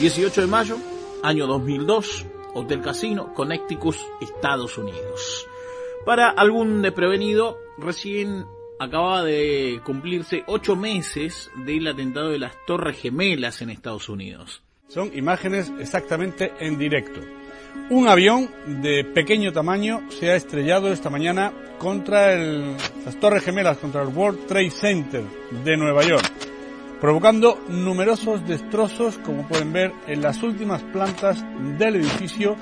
18 0.00 0.42
de 0.42 0.46
mayo, 0.46 0.76
año 1.22 1.46
2002, 1.46 2.26
Hotel 2.54 2.82
Casino, 2.82 3.32
Connecticut, 3.32 3.96
Estados 4.20 4.76
Unidos. 4.76 5.46
Para 6.04 6.28
algún 6.28 6.82
desprevenido, 6.82 7.58
recién 7.78 8.46
acaba 8.78 9.24
de 9.24 9.80
cumplirse 9.84 10.44
ocho 10.46 10.76
meses 10.76 11.50
del 11.64 11.86
atentado 11.86 12.30
de 12.30 12.38
las 12.38 12.52
Torres 12.66 13.00
Gemelas 13.00 13.60
en 13.62 13.70
Estados 13.70 14.08
Unidos. 14.08 14.62
Son 14.88 15.10
imágenes 15.16 15.72
exactamente 15.78 16.52
en 16.60 16.78
directo. 16.78 17.20
Un 17.90 18.08
avión 18.08 18.50
de 18.82 19.04
pequeño 19.04 19.52
tamaño 19.52 20.02
se 20.10 20.30
ha 20.30 20.36
estrellado 20.36 20.92
esta 20.92 21.10
mañana 21.10 21.52
contra 21.78 22.36
las 22.36 23.18
Torres 23.20 23.44
Gemelas, 23.44 23.78
contra 23.78 24.02
el 24.02 24.08
World 24.08 24.46
Trade 24.46 24.70
Center 24.70 25.24
de 25.64 25.76
Nueva 25.76 26.02
York, 26.04 26.30
provocando 27.00 27.58
numerosos 27.68 28.46
destrozos, 28.46 29.18
como 29.18 29.46
pueden 29.46 29.72
ver 29.72 29.92
en 30.06 30.22
las 30.22 30.42
últimas 30.42 30.82
plantas 30.84 31.44
del 31.78 31.96
edificio, 31.96 32.56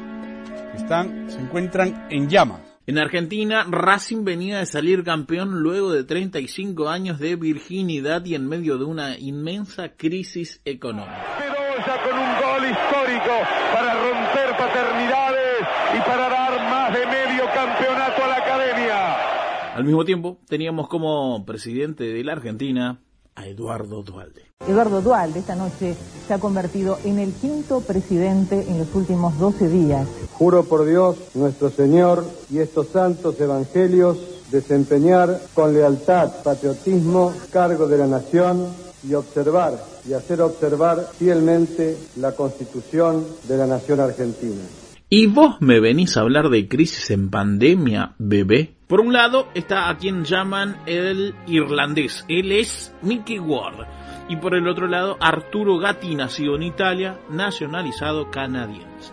están, 0.75 1.31
se 1.31 1.41
encuentran 1.41 2.07
en 2.11 2.29
llamas. 2.29 2.76
En 2.89 2.99
Argentina, 2.99 3.67
Racing 3.69 4.23
venía 4.23 4.59
de 4.59 4.67
salir 4.67 5.03
campeón 5.03 5.61
luego 5.61 5.91
de 5.91 6.05
35 6.05 6.89
años 6.89 7.19
de 7.19 7.35
virginidad 7.35 8.25
y 8.25 8.37
en 8.37 8.49
medio 8.49 8.79
de 8.79 8.85
una 8.85 9.19
inmensa 9.19 9.97
crisis 9.97 10.61
económica. 10.65 11.21
Bedoya 11.37 12.03
con 12.05 12.17
un 12.17 12.31
gol 12.41 12.71
histórico 12.71 13.35
para 13.73 13.93
romper 13.93 14.57
paternidades 14.57 15.67
y 15.97 15.99
para 15.99 16.29
dar 16.29 16.71
más 16.71 16.95
de 16.95 17.07
medio 17.07 17.45
campeonato 17.53 18.23
a 18.23 18.29
la 18.29 18.37
academia. 18.37 19.75
Al 19.75 19.83
mismo 19.83 20.05
tiempo, 20.05 20.39
teníamos 20.49 20.87
como 20.87 21.45
presidente 21.45 22.05
de 22.05 22.23
la 22.23 22.35
Argentina 22.35 23.01
a 23.37 23.47
Eduardo 23.47 24.03
Dualde. 24.03 24.43
Eduardo 24.67 25.01
Dualde 25.01 25.39
esta 25.39 25.55
noche 25.55 25.95
se 26.27 26.35
ha 26.35 26.39
convertido 26.39 26.99
en 27.05 27.19
el 27.19 27.33
quinto 27.33 27.81
presidente 27.83 28.65
en 28.69 28.79
los 28.79 28.93
últimos 28.95 29.39
12 29.39 29.69
días. 29.69 30.09
Juro 30.33 30.65
por 30.65 30.85
Dios, 30.85 31.17
nuestro 31.35 31.71
Señor 31.71 32.25
y 32.51 32.59
estos 32.59 32.89
santos 32.89 33.39
evangelios, 33.41 34.19
desempeñar 34.51 35.41
con 35.55 35.75
lealtad, 35.75 36.43
patriotismo, 36.43 37.33
cargo 37.51 37.87
de 37.87 37.99
la 37.99 38.07
nación 38.07 38.67
y 39.07 39.15
observar 39.15 39.79
y 40.09 40.15
hacer 40.15 40.41
observar 40.41 41.11
fielmente 41.17 41.97
la 42.17 42.33
Constitución 42.33 43.25
de 43.47 43.57
la 43.57 43.67
Nación 43.67 44.01
Argentina. 44.01 44.63
¿Y 45.09 45.29
vos 45.29 45.61
me 45.61 45.79
venís 45.79 46.17
a 46.17 46.23
hablar 46.23 46.49
de 46.49 46.67
crisis 46.67 47.13
en 47.13 47.31
pandemia, 47.31 48.17
bebé? 48.19 48.75
Por 48.89 49.01
un 49.01 49.13
lado 49.13 49.47
está 49.55 49.89
a 49.89 49.97
quien 49.99 50.25
llaman 50.25 50.79
el 50.85 51.33
irlandés. 51.47 52.25
Él 52.29 52.51
es 52.51 52.93
Mickey 53.03 53.39
Ward. 53.39 53.87
Y 54.29 54.35
por 54.35 54.57
el 54.57 54.67
otro 54.67 54.89
lado, 54.89 55.17
Arturo 55.21 55.79
Gatti, 55.79 56.17
nacido 56.17 56.57
en 56.57 56.65
Italia, 56.65 57.21
nacionalizado 57.31 58.33
canadiense. 58.33 59.13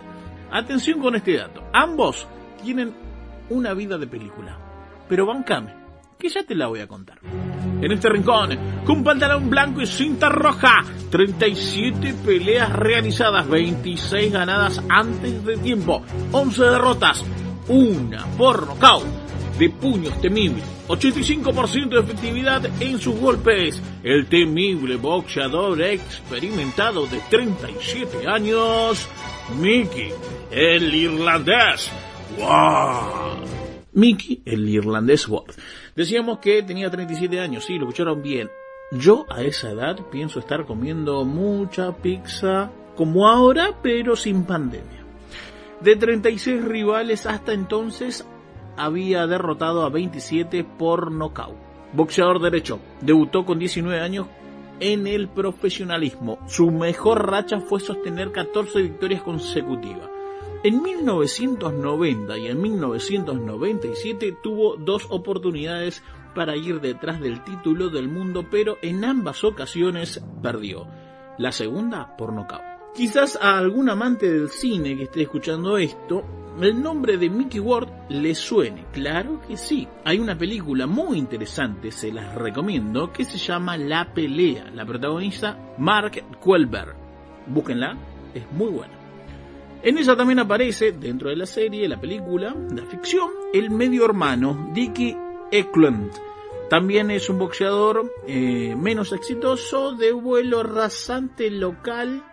Atención 0.50 1.00
con 1.00 1.14
este 1.14 1.36
dato. 1.36 1.62
Ambos 1.72 2.26
tienen 2.64 2.92
una 3.48 3.72
vida 3.72 3.96
de 3.96 4.08
película. 4.08 4.58
Pero 5.08 5.26
bancame, 5.26 5.76
que 6.18 6.28
ya 6.28 6.42
te 6.42 6.56
la 6.56 6.66
voy 6.66 6.80
a 6.80 6.88
contar. 6.88 7.20
En 7.84 7.92
este 7.92 8.08
rincón, 8.08 8.48
con 8.86 9.04
pantalón 9.04 9.50
blanco 9.50 9.82
y 9.82 9.86
cinta 9.86 10.30
roja, 10.30 10.82
37 11.10 12.14
peleas 12.24 12.72
realizadas, 12.72 13.46
26 13.46 14.32
ganadas 14.32 14.82
antes 14.88 15.44
de 15.44 15.58
tiempo, 15.58 16.02
11 16.32 16.62
derrotas, 16.62 17.22
una 17.68 18.24
por 18.38 18.66
nocaut, 18.66 19.04
de 19.58 19.68
puños 19.68 20.18
temibles, 20.22 20.64
85% 20.88 21.90
de 21.90 22.00
efectividad 22.00 22.64
en 22.80 22.98
sus 22.98 23.20
golpes. 23.20 23.82
El 24.02 24.28
temible 24.28 24.96
boxeador 24.96 25.82
experimentado 25.82 27.06
de 27.06 27.20
37 27.28 28.26
años, 28.26 29.06
Mickey, 29.60 30.10
el 30.50 30.94
irlandés. 30.94 31.92
¡Wow! 32.38 33.63
Mickey, 33.94 34.42
el 34.44 34.68
irlandés 34.68 35.28
Ward. 35.28 35.54
Decíamos 35.94 36.38
que 36.38 36.62
tenía 36.62 36.90
37 36.90 37.40
años, 37.40 37.64
sí, 37.64 37.78
lo 37.78 37.84
escucharon 37.84 38.22
bien. 38.22 38.50
Yo 38.92 39.24
a 39.30 39.42
esa 39.42 39.70
edad 39.70 39.96
pienso 40.10 40.40
estar 40.40 40.66
comiendo 40.66 41.24
mucha 41.24 41.92
pizza 41.96 42.70
como 42.96 43.28
ahora, 43.28 43.78
pero 43.82 44.16
sin 44.16 44.44
pandemia. 44.44 45.04
De 45.80 45.96
36 45.96 46.64
rivales 46.64 47.26
hasta 47.26 47.52
entonces 47.52 48.26
había 48.76 49.26
derrotado 49.26 49.84
a 49.84 49.88
27 49.90 50.64
por 50.64 51.10
nocaut. 51.10 51.56
Boxeador 51.92 52.40
derecho, 52.40 52.80
debutó 53.00 53.44
con 53.44 53.58
19 53.58 54.00
años 54.00 54.26
en 54.80 55.06
el 55.06 55.28
profesionalismo. 55.28 56.38
Su 56.48 56.70
mejor 56.70 57.30
racha 57.30 57.60
fue 57.60 57.80
sostener 57.80 58.32
14 58.32 58.82
victorias 58.82 59.22
consecutivas. 59.22 60.13
En 60.64 60.80
1990 60.80 62.38
y 62.38 62.46
en 62.46 62.62
1997 62.62 64.38
tuvo 64.42 64.76
dos 64.76 65.06
oportunidades 65.10 66.02
para 66.34 66.56
ir 66.56 66.80
detrás 66.80 67.20
del 67.20 67.44
título 67.44 67.90
del 67.90 68.08
mundo, 68.08 68.46
pero 68.50 68.78
en 68.80 69.04
ambas 69.04 69.44
ocasiones 69.44 70.24
perdió. 70.42 70.86
La 71.36 71.52
segunda 71.52 72.16
por 72.16 72.32
nocaut. 72.32 72.62
Quizás 72.94 73.38
a 73.42 73.58
algún 73.58 73.90
amante 73.90 74.32
del 74.32 74.48
cine 74.48 74.96
que 74.96 75.02
esté 75.02 75.20
escuchando 75.20 75.76
esto, 75.76 76.24
el 76.58 76.82
nombre 76.82 77.18
de 77.18 77.28
Mickey 77.28 77.60
Ward 77.60 77.90
le 78.08 78.34
suene. 78.34 78.86
Claro 78.90 79.42
que 79.46 79.58
sí. 79.58 79.86
Hay 80.02 80.18
una 80.18 80.38
película 80.38 80.86
muy 80.86 81.18
interesante, 81.18 81.92
se 81.92 82.10
las 82.10 82.34
recomiendo, 82.34 83.12
que 83.12 83.26
se 83.26 83.36
llama 83.36 83.76
La 83.76 84.14
Pelea. 84.14 84.70
La 84.70 84.86
protagoniza 84.86 85.58
Mark 85.76 86.24
Wahlberg. 86.42 86.96
Búsquenla, 87.48 87.98
es 88.32 88.50
muy 88.52 88.70
buena. 88.70 89.03
En 89.84 89.98
ella 89.98 90.16
también 90.16 90.38
aparece, 90.38 90.92
dentro 90.92 91.28
de 91.28 91.36
la 91.36 91.44
serie, 91.44 91.86
la 91.86 92.00
película, 92.00 92.56
la 92.74 92.86
ficción, 92.86 93.28
el 93.52 93.68
medio 93.68 94.06
hermano, 94.06 94.70
Dickie 94.72 95.14
Eklund. 95.50 96.10
También 96.70 97.10
es 97.10 97.28
un 97.28 97.38
boxeador 97.38 98.10
eh, 98.26 98.74
menos 98.78 99.12
exitoso, 99.12 99.92
de 99.92 100.12
vuelo 100.12 100.62
rasante 100.62 101.50
local, 101.50 102.24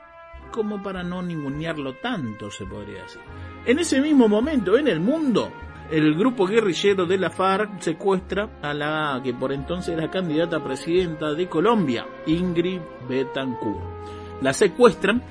como 0.53 0.81
para 0.81 1.03
no 1.03 1.22
ningunearlo 1.22 1.96
tanto, 1.96 2.50
se 2.50 2.65
podría 2.65 3.03
decir. 3.03 3.20
En 3.65 3.79
ese 3.79 4.00
mismo 4.00 4.29
momento, 4.29 4.77
en 4.77 4.88
el 4.88 5.01
mundo, 5.01 5.51
el 5.91 6.15
grupo 6.15 6.48
guerrillero 6.48 7.05
de 7.05 7.17
la 7.17 7.31
FARC 7.31 7.81
secuestra 7.81 8.60
a 8.62 8.74
la 8.74 9.20
que 9.22 9.34
por 9.34 9.51
entonces 9.51 9.98
era 9.98 10.10
candidata 10.10 10.55
a 10.55 10.63
presidenta 10.63 11.34
de 11.34 11.50
Colombia, 11.50 12.08
Ingrid 12.27 12.79
Betancourt. 13.10 13.84
La 14.41 14.53
secuestran 14.53 15.22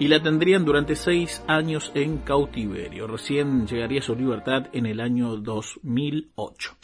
y 0.00 0.08
la 0.08 0.20
tendrían 0.20 0.64
durante 0.64 0.96
seis 0.96 1.42
años 1.46 1.92
en 1.94 2.18
cautiverio. 2.18 3.06
Recién 3.06 3.66
llegaría 3.66 4.00
a 4.00 4.02
su 4.02 4.16
libertad 4.16 4.66
en 4.72 4.86
el 4.86 4.98
año 4.98 5.36
2008. 5.36 6.78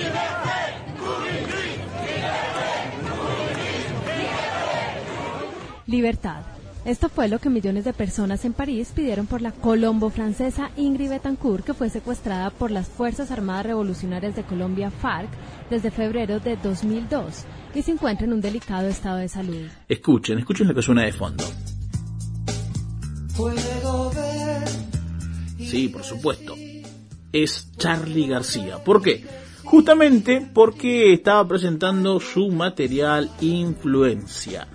Libertad. 5.86 6.42
Esto 6.84 7.08
fue 7.08 7.26
lo 7.26 7.40
que 7.40 7.48
millones 7.48 7.84
de 7.84 7.92
personas 7.92 8.44
en 8.44 8.52
París 8.52 8.92
pidieron 8.94 9.26
por 9.26 9.42
la 9.42 9.50
colombo-francesa 9.50 10.70
Ingrid 10.76 11.10
Betancourt, 11.10 11.64
que 11.64 11.74
fue 11.74 11.90
secuestrada 11.90 12.50
por 12.50 12.70
las 12.70 12.88
Fuerzas 12.88 13.32
Armadas 13.32 13.66
Revolucionarias 13.66 14.36
de 14.36 14.44
Colombia, 14.44 14.90
FARC, 14.90 15.28
desde 15.70 15.90
febrero 15.90 16.38
de 16.38 16.56
2002 16.56 17.44
y 17.74 17.82
se 17.82 17.92
encuentra 17.92 18.26
en 18.26 18.34
un 18.34 18.40
delicado 18.40 18.88
estado 18.88 19.16
de 19.18 19.28
salud. 19.28 19.66
Escuchen, 19.88 20.38
escuchen 20.38 20.68
lo 20.68 20.74
que 20.74 20.82
suena 20.82 21.02
de 21.02 21.12
fondo. 21.12 21.44
Sí, 25.58 25.88
por 25.88 26.04
supuesto. 26.04 26.54
Es 27.32 27.70
Charlie 27.76 28.28
García. 28.28 28.82
¿Por 28.82 29.02
qué? 29.02 29.24
Justamente 29.64 30.48
porque 30.54 31.12
estaba 31.12 31.46
presentando 31.46 32.20
su 32.20 32.50
material 32.50 33.30
Influencia. 33.40 34.68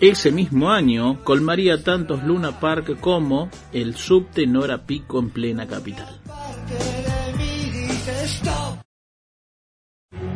Ese 0.00 0.32
mismo 0.32 0.70
año 0.70 1.22
colmaría 1.22 1.82
tantos 1.82 2.24
Luna 2.24 2.58
Park 2.58 2.98
como 3.00 3.48
el 3.72 3.94
subte 3.94 4.46
Nora 4.46 4.84
Pico 4.84 5.20
en 5.20 5.30
plena 5.30 5.66
capital. 5.66 6.20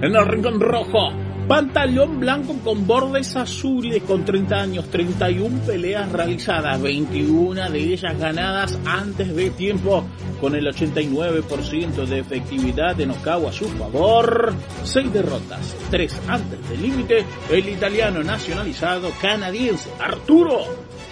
En 0.01 0.15
el 0.15 0.27
rincón 0.27 0.61
rojo, 0.61 1.11
Pantalón 1.49 2.21
blanco 2.21 2.59
con 2.63 2.87
bordes 2.87 3.35
azules 3.35 4.03
con 4.03 4.23
30 4.23 4.55
años, 4.55 4.91
31 4.91 5.63
peleas 5.63 6.13
realizadas, 6.13 6.81
21 6.83 7.71
de 7.71 7.79
ellas 7.79 8.19
ganadas 8.19 8.79
antes 8.85 9.35
de 9.35 9.49
tiempo, 9.49 10.05
con 10.43 10.55
el 10.55 10.67
89% 10.67 12.05
de 12.05 12.19
efectividad 12.19 12.95
de 12.95 13.07
knockout 13.07 13.49
a 13.49 13.53
su 13.53 13.67
favor, 13.71 14.53
6 14.85 15.11
derrotas, 15.11 15.75
3 15.91 16.21
antes 16.29 16.69
del 16.69 16.83
límite, 16.83 17.25
el 17.51 17.67
italiano 17.67 18.23
nacionalizado 18.23 19.11
canadiense 19.19 19.89
Arturo 19.99 20.67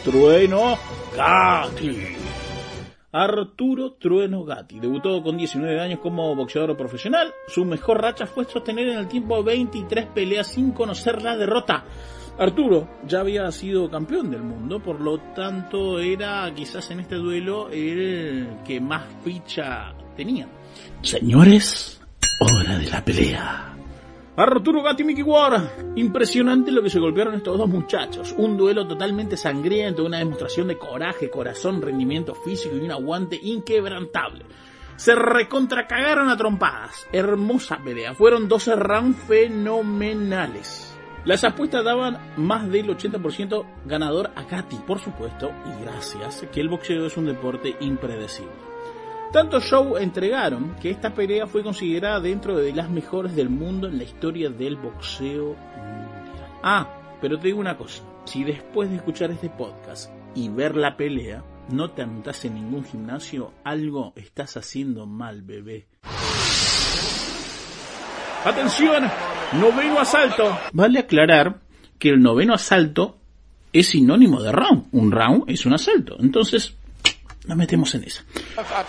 Trueno 0.04 0.78
Gatti. 1.16 2.25
Arturo 3.18 3.92
Trueno 3.94 4.44
Gatti 4.44 4.78
debutó 4.78 5.22
con 5.22 5.38
19 5.38 5.80
años 5.80 6.00
como 6.00 6.34
boxeador 6.36 6.76
profesional. 6.76 7.32
Su 7.48 7.64
mejor 7.64 8.02
racha 8.02 8.26
fue 8.26 8.44
sostener 8.44 8.88
en 8.88 8.98
el 8.98 9.08
tiempo 9.08 9.42
23 9.42 10.08
peleas 10.08 10.48
sin 10.48 10.72
conocer 10.72 11.22
la 11.22 11.34
derrota. 11.34 11.82
Arturo 12.38 12.86
ya 13.06 13.20
había 13.20 13.50
sido 13.52 13.90
campeón 13.90 14.30
del 14.30 14.42
mundo, 14.42 14.82
por 14.82 15.00
lo 15.00 15.18
tanto 15.34 15.98
era 15.98 16.52
quizás 16.54 16.90
en 16.90 17.00
este 17.00 17.14
duelo 17.14 17.70
el 17.70 18.58
que 18.66 18.82
más 18.82 19.04
ficha 19.24 19.94
tenía. 20.14 20.46
Señores, 21.00 21.98
hora 22.40 22.76
de 22.76 22.90
la 22.90 23.02
pelea. 23.02 23.75
Arturo 24.36 24.82
Gatti 24.82 25.02
Mickey 25.02 25.22
Ward. 25.22 25.96
Impresionante 25.96 26.70
lo 26.70 26.82
que 26.82 26.90
se 26.90 26.98
golpearon 26.98 27.36
estos 27.36 27.56
dos 27.56 27.68
muchachos. 27.70 28.34
Un 28.36 28.58
duelo 28.58 28.86
totalmente 28.86 29.34
sangriento, 29.34 30.04
una 30.04 30.18
demostración 30.18 30.68
de 30.68 30.76
coraje, 30.76 31.30
corazón, 31.30 31.80
rendimiento 31.80 32.34
físico 32.34 32.76
y 32.76 32.80
un 32.80 32.90
aguante 32.90 33.40
inquebrantable. 33.42 34.44
Se 34.96 35.14
recontracagaron 35.14 36.28
a 36.28 36.36
trompadas. 36.36 37.06
Hermosa 37.12 37.78
pelea. 37.82 38.12
Fueron 38.12 38.46
12 38.46 38.76
rounds 38.76 39.18
fenomenales. 39.26 40.94
Las 41.24 41.42
apuestas 41.42 41.82
daban 41.82 42.18
más 42.36 42.70
del 42.70 42.88
80% 42.88 43.64
ganador 43.86 44.32
a 44.36 44.42
Gatti, 44.42 44.76
por 44.86 45.00
supuesto, 45.00 45.50
y 45.64 45.82
gracias 45.82 46.46
que 46.52 46.60
el 46.60 46.68
boxeo 46.68 47.06
es 47.06 47.16
un 47.16 47.24
deporte 47.24 47.74
impredecible. 47.80 48.75
Tanto 49.32 49.60
show 49.60 49.96
entregaron 49.96 50.76
que 50.80 50.90
esta 50.90 51.12
pelea 51.12 51.46
fue 51.46 51.62
considerada 51.62 52.20
dentro 52.20 52.56
de 52.56 52.72
las 52.72 52.88
mejores 52.88 53.34
del 53.34 53.50
mundo 53.50 53.88
en 53.88 53.98
la 53.98 54.04
historia 54.04 54.48
del 54.48 54.76
boxeo 54.76 55.54
mundial. 55.76 56.58
Ah, 56.62 56.88
pero 57.20 57.38
te 57.38 57.48
digo 57.48 57.60
una 57.60 57.76
cosa, 57.76 58.02
si 58.24 58.44
después 58.44 58.88
de 58.88 58.96
escuchar 58.96 59.30
este 59.30 59.50
podcast 59.50 60.10
y 60.34 60.48
ver 60.48 60.76
la 60.76 60.96
pelea 60.96 61.44
no 61.68 61.90
te 61.90 62.02
anotas 62.02 62.44
en 62.44 62.54
ningún 62.54 62.84
gimnasio, 62.84 63.52
algo 63.64 64.12
estás 64.16 64.56
haciendo 64.56 65.06
mal, 65.06 65.42
bebé. 65.42 65.86
Atención, 68.44 69.04
noveno 69.60 69.98
asalto. 69.98 70.56
Vale 70.72 71.00
aclarar 71.00 71.58
que 71.98 72.10
el 72.10 72.22
noveno 72.22 72.54
asalto 72.54 73.18
es 73.72 73.88
sinónimo 73.88 74.40
de 74.40 74.52
round. 74.52 74.86
Un 74.92 75.10
round 75.10 75.50
es 75.50 75.66
un 75.66 75.74
asalto. 75.74 76.16
Entonces, 76.20 76.75
nos 77.46 77.56
metemos 77.56 77.94
en 77.94 78.04
eso. 78.04 78.22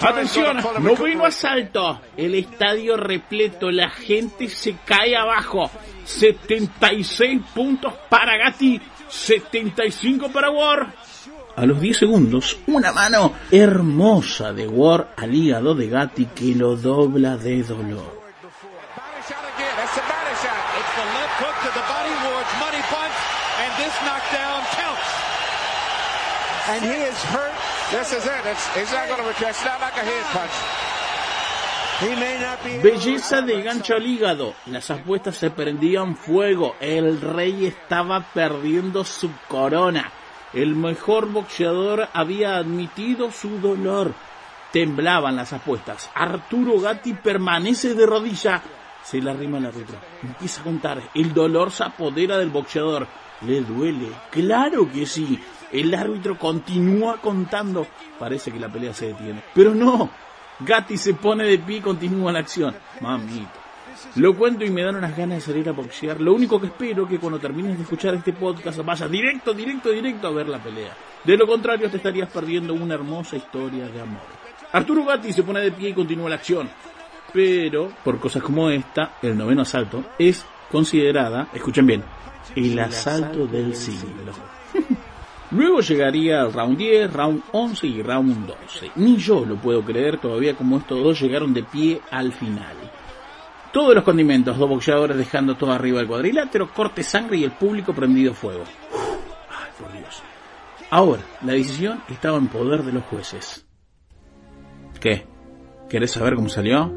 Atención, 0.01 0.57
noveno 0.79 1.25
asalto. 1.25 2.01
El 2.17 2.35
estadio 2.35 2.97
repleto, 2.97 3.71
la 3.71 3.89
gente 3.89 4.49
se 4.49 4.75
cae 4.83 5.15
abajo. 5.15 5.69
76 6.05 7.41
puntos 7.53 7.93
para 8.09 8.37
Gatti, 8.37 8.81
75 9.07 10.29
para 10.29 10.49
War. 10.49 10.93
A 11.55 11.65
los 11.65 11.79
10 11.79 11.97
segundos, 11.97 12.57
una 12.67 12.91
mano 12.91 13.33
hermosa 13.51 14.53
de 14.53 14.67
War 14.67 15.13
al 15.17 15.33
hígado 15.33 15.75
de 15.75 15.89
Gatti 15.89 16.25
que 16.25 16.55
lo 16.55 16.75
dobla 16.75 17.37
de 17.37 17.63
dolor. 17.63 18.17
Belleza 32.83 33.41
de 33.41 33.61
gancho 33.61 33.95
al 33.95 34.05
hígado. 34.05 34.53
Las 34.65 34.91
apuestas 34.91 35.37
se 35.37 35.49
prendían 35.49 36.17
fuego. 36.17 36.75
El 36.81 37.21
rey 37.21 37.65
estaba 37.65 38.21
perdiendo 38.33 39.05
su 39.05 39.31
corona. 39.47 40.11
El 40.53 40.75
mejor 40.75 41.31
boxeador 41.31 42.09
había 42.11 42.57
admitido 42.57 43.31
su 43.31 43.57
dolor. 43.59 44.13
Temblaban 44.73 45.37
las 45.37 45.53
apuestas. 45.53 46.11
Arturo 46.13 46.79
Gatti 46.81 47.13
permanece 47.13 47.93
de 47.93 48.05
rodilla. 48.05 48.61
Se 49.01 49.21
le 49.21 49.31
arrima 49.31 49.61
la 49.61 49.71
ruta. 49.71 49.97
Empieza 50.21 50.59
a 50.59 50.65
contar. 50.65 51.01
El 51.15 51.33
dolor 51.33 51.71
se 51.71 51.85
apodera 51.85 52.37
del 52.37 52.49
boxeador. 52.49 53.07
¿Le 53.41 53.61
duele? 53.61 54.07
Claro 54.31 54.89
que 54.91 55.05
sí. 55.05 55.39
El 55.71 55.93
árbitro 55.93 56.37
continúa 56.37 57.17
contando. 57.17 57.85
Parece 58.19 58.51
que 58.51 58.59
la 58.59 58.69
pelea 58.69 58.93
se 58.93 59.07
detiene. 59.07 59.43
Pero 59.53 59.75
no. 59.75 60.09
Gatti 60.59 60.97
se 60.97 61.13
pone 61.13 61.45
de 61.45 61.59
pie 61.59 61.77
y 61.77 61.81
continúa 61.81 62.31
la 62.31 62.39
acción. 62.39 62.75
Mamito. 62.99 63.67
Lo 64.15 64.35
cuento 64.35 64.63
y 64.63 64.69
me 64.69 64.83
dan 64.83 64.95
unas 64.95 65.15
ganas 65.15 65.37
de 65.39 65.41
salir 65.41 65.69
a 65.69 65.71
boxear. 65.71 66.21
Lo 66.21 66.33
único 66.33 66.59
que 66.59 66.67
espero 66.67 67.03
es 67.03 67.09
que 67.09 67.19
cuando 67.19 67.39
termines 67.39 67.77
de 67.77 67.83
escuchar 67.83 68.15
este 68.15 68.33
podcast 68.33 68.79
vayas 68.83 69.09
directo, 69.09 69.53
directo, 69.53 69.89
directo 69.89 70.27
a 70.27 70.31
ver 70.31 70.47
la 70.47 70.59
pelea. 70.59 70.95
De 71.23 71.37
lo 71.37 71.47
contrario 71.47 71.89
te 71.89 71.97
estarías 71.97 72.29
perdiendo 72.29 72.73
una 72.73 72.93
hermosa 72.93 73.35
historia 73.35 73.87
de 73.87 74.01
amor. 74.01 74.21
Arturo 74.71 75.05
Gatti 75.05 75.33
se 75.33 75.43
pone 75.43 75.61
de 75.61 75.71
pie 75.71 75.89
y 75.89 75.93
continúa 75.93 76.29
la 76.29 76.35
acción. 76.35 76.69
Pero, 77.33 77.91
por 78.03 78.19
cosas 78.19 78.41
como 78.41 78.69
esta, 78.69 79.17
el 79.21 79.37
noveno 79.37 79.63
asalto 79.63 80.03
es 80.17 80.45
considerada, 80.71 81.49
escuchen 81.53 81.85
bien, 81.85 82.03
el 82.57 82.79
asalto 82.79 83.45
del 83.45 83.75
siglo. 83.75 84.33
Luego 85.51 85.79
llegaría 85.79 86.41
el 86.41 86.51
round 86.51 86.77
10, 86.77 87.13
round 87.13 87.43
11 87.51 87.87
y 87.87 88.01
round 88.01 88.47
12. 88.47 88.91
Ni 88.95 89.17
yo 89.17 89.45
lo 89.45 89.55
puedo 89.55 89.83
creer 89.83 90.17
todavía 90.19 90.55
como 90.55 90.77
estos 90.77 91.01
dos 91.01 91.21
llegaron 91.21 91.53
de 91.53 91.63
pie 91.63 92.01
al 92.11 92.33
final. 92.33 92.75
Todos 93.71 93.95
los 93.95 94.03
condimentos, 94.03 94.57
dos 94.57 94.67
boxeadores 94.67 95.15
dejando 95.15 95.55
todo 95.55 95.71
arriba 95.71 95.99
del 95.99 96.07
cuadrilátero, 96.07 96.73
corte 96.73 97.03
sangre 97.03 97.37
y 97.37 97.43
el 97.43 97.51
público 97.51 97.93
prendido 97.93 98.33
fuego. 98.33 98.63
Ay, 99.49 99.71
por 99.79 99.91
Dios. 99.93 100.23
Ahora, 100.89 101.21
la 101.43 101.53
decisión 101.53 102.01
estaba 102.09 102.37
en 102.37 102.47
poder 102.47 102.83
de 102.83 102.93
los 102.93 103.03
jueces. 103.03 103.65
¿Qué? 104.99 105.27
¿Querés 105.89 106.11
saber 106.11 106.35
cómo 106.35 106.49
salió? 106.49 106.91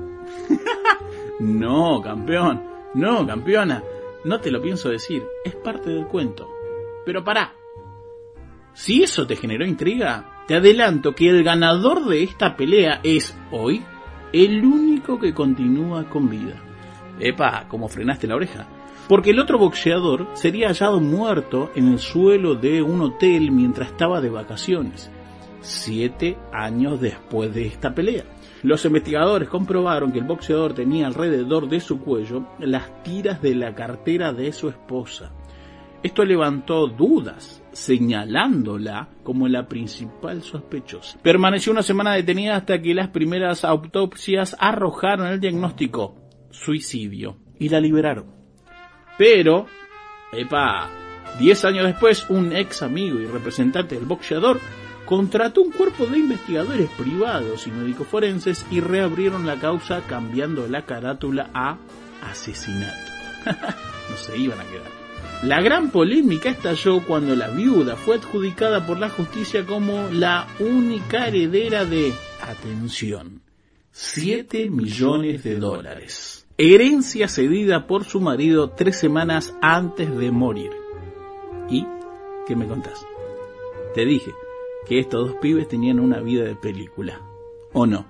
no, 1.41 2.01
campeón. 2.03 2.65
No, 2.95 3.27
campeona. 3.27 3.83
No 4.25 4.41
te 4.41 4.51
lo 4.51 4.61
pienso 4.61 4.91
decir. 4.91 5.23
Es 5.45 5.55
parte 5.57 5.91
del 5.91 6.07
cuento. 6.07 6.49
Pero 7.05 7.25
pará. 7.25 7.55
Si 8.75 9.03
eso 9.03 9.27
te 9.27 9.37
generó 9.37 9.67
intriga, 9.67 10.45
te 10.47 10.57
adelanto 10.57 11.15
que 11.15 11.29
el 11.29 11.43
ganador 11.43 12.07
de 12.07 12.23
esta 12.23 12.57
pelea 12.57 13.01
es 13.03 13.37
hoy 13.51 13.83
el 14.33 14.65
único 14.65 15.19
que 15.19 15.35
continúa 15.35 16.09
con 16.09 16.29
vida. 16.29 16.55
Epa, 17.19 17.67
¿cómo 17.69 17.89
frenaste 17.89 18.27
la 18.27 18.37
oreja? 18.37 18.69
Porque 19.09 19.31
el 19.31 19.41
otro 19.41 19.59
boxeador 19.59 20.29
sería 20.35 20.69
hallado 20.69 21.01
muerto 21.01 21.73
en 21.75 21.89
el 21.89 21.99
suelo 21.99 22.55
de 22.55 22.81
un 22.81 23.01
hotel 23.01 23.51
mientras 23.51 23.89
estaba 23.89 24.21
de 24.21 24.31
vacaciones, 24.31 25.11
siete 25.61 26.39
años 26.53 27.01
después 27.01 27.53
de 27.53 27.67
esta 27.67 27.93
pelea. 27.95 28.25
Los 28.63 28.85
investigadores 28.85 29.49
comprobaron 29.49 30.13
que 30.13 30.19
el 30.19 30.27
boxeador 30.27 30.75
tenía 30.75 31.07
alrededor 31.07 31.69
de 31.69 31.81
su 31.81 32.01
cuello 32.01 32.47
las 32.59 33.03
tiras 33.03 33.41
de 33.41 33.55
la 33.55 33.75
cartera 33.75 34.33
de 34.33 34.53
su 34.53 34.69
esposa. 34.69 35.33
Esto 36.03 36.25
levantó 36.25 36.87
dudas 36.87 37.63
señalándola 37.73 39.09
como 39.23 39.49
la 39.49 39.67
principal 39.67 40.43
sospechosa. 40.43 41.19
Permaneció 41.23 41.73
una 41.73 41.83
semana 41.83 42.15
detenida 42.15 42.57
hasta 42.57 42.81
que 42.81 42.95
las 42.95 43.09
primeras 43.09 43.65
autopsias 43.65 44.57
arrojaron 44.59 45.27
el 45.27 45.41
diagnóstico 45.41 46.17
suicidio 46.51 47.37
y 47.59 47.69
la 47.69 47.81
liberaron. 47.81 48.27
Pero, 49.19 49.67
epa, 50.33 50.89
diez 51.39 51.65
años 51.65 51.85
después, 51.85 52.29
un 52.31 52.55
ex 52.57 52.83
amigo 52.83 53.21
y 53.21 53.27
representante 53.27 53.95
del 53.95 54.07
boxeador 54.07 54.59
contrató 55.11 55.63
un 55.63 55.73
cuerpo 55.73 56.07
de 56.07 56.19
investigadores 56.19 56.89
privados 56.91 57.67
y 57.67 57.73
médicos 57.73 58.07
forenses 58.07 58.65
y 58.71 58.79
reabrieron 58.79 59.45
la 59.45 59.59
causa 59.59 60.03
cambiando 60.07 60.69
la 60.69 60.87
carátula 60.87 61.51
a 61.53 61.79
asesinato. 62.23 63.11
no 63.45 64.17
se 64.17 64.39
iban 64.39 64.61
a 64.61 64.65
quedar. 64.67 65.01
La 65.43 65.61
gran 65.63 65.91
polémica 65.91 66.51
estalló 66.51 67.05
cuando 67.05 67.35
la 67.35 67.49
viuda 67.49 67.97
fue 67.97 68.19
adjudicada 68.19 68.87
por 68.87 69.01
la 69.01 69.11
justicia 69.11 69.67
como 69.67 70.09
la 70.13 70.47
única 70.61 71.27
heredera 71.27 71.85
de, 71.85 72.13
atención, 72.41 73.43
7 73.91 74.71
millones 74.71 75.43
de 75.43 75.57
dólares. 75.57 76.47
Herencia 76.57 77.27
cedida 77.27 77.89
por 77.89 78.05
su 78.05 78.21
marido 78.21 78.71
tres 78.71 78.97
semanas 78.97 79.57
antes 79.61 80.17
de 80.17 80.31
morir. 80.31 80.71
¿Y 81.69 81.85
qué 82.47 82.55
me 82.55 82.69
contás? 82.69 83.05
Te 83.93 84.05
dije 84.05 84.31
que 84.91 84.99
estos 84.99 85.29
dos 85.29 85.37
pibes 85.41 85.69
tenían 85.69 86.01
una 86.01 86.19
vida 86.19 86.43
de 86.43 86.57
película. 86.57 87.21
¿O 87.73 87.87
no? 87.87 88.07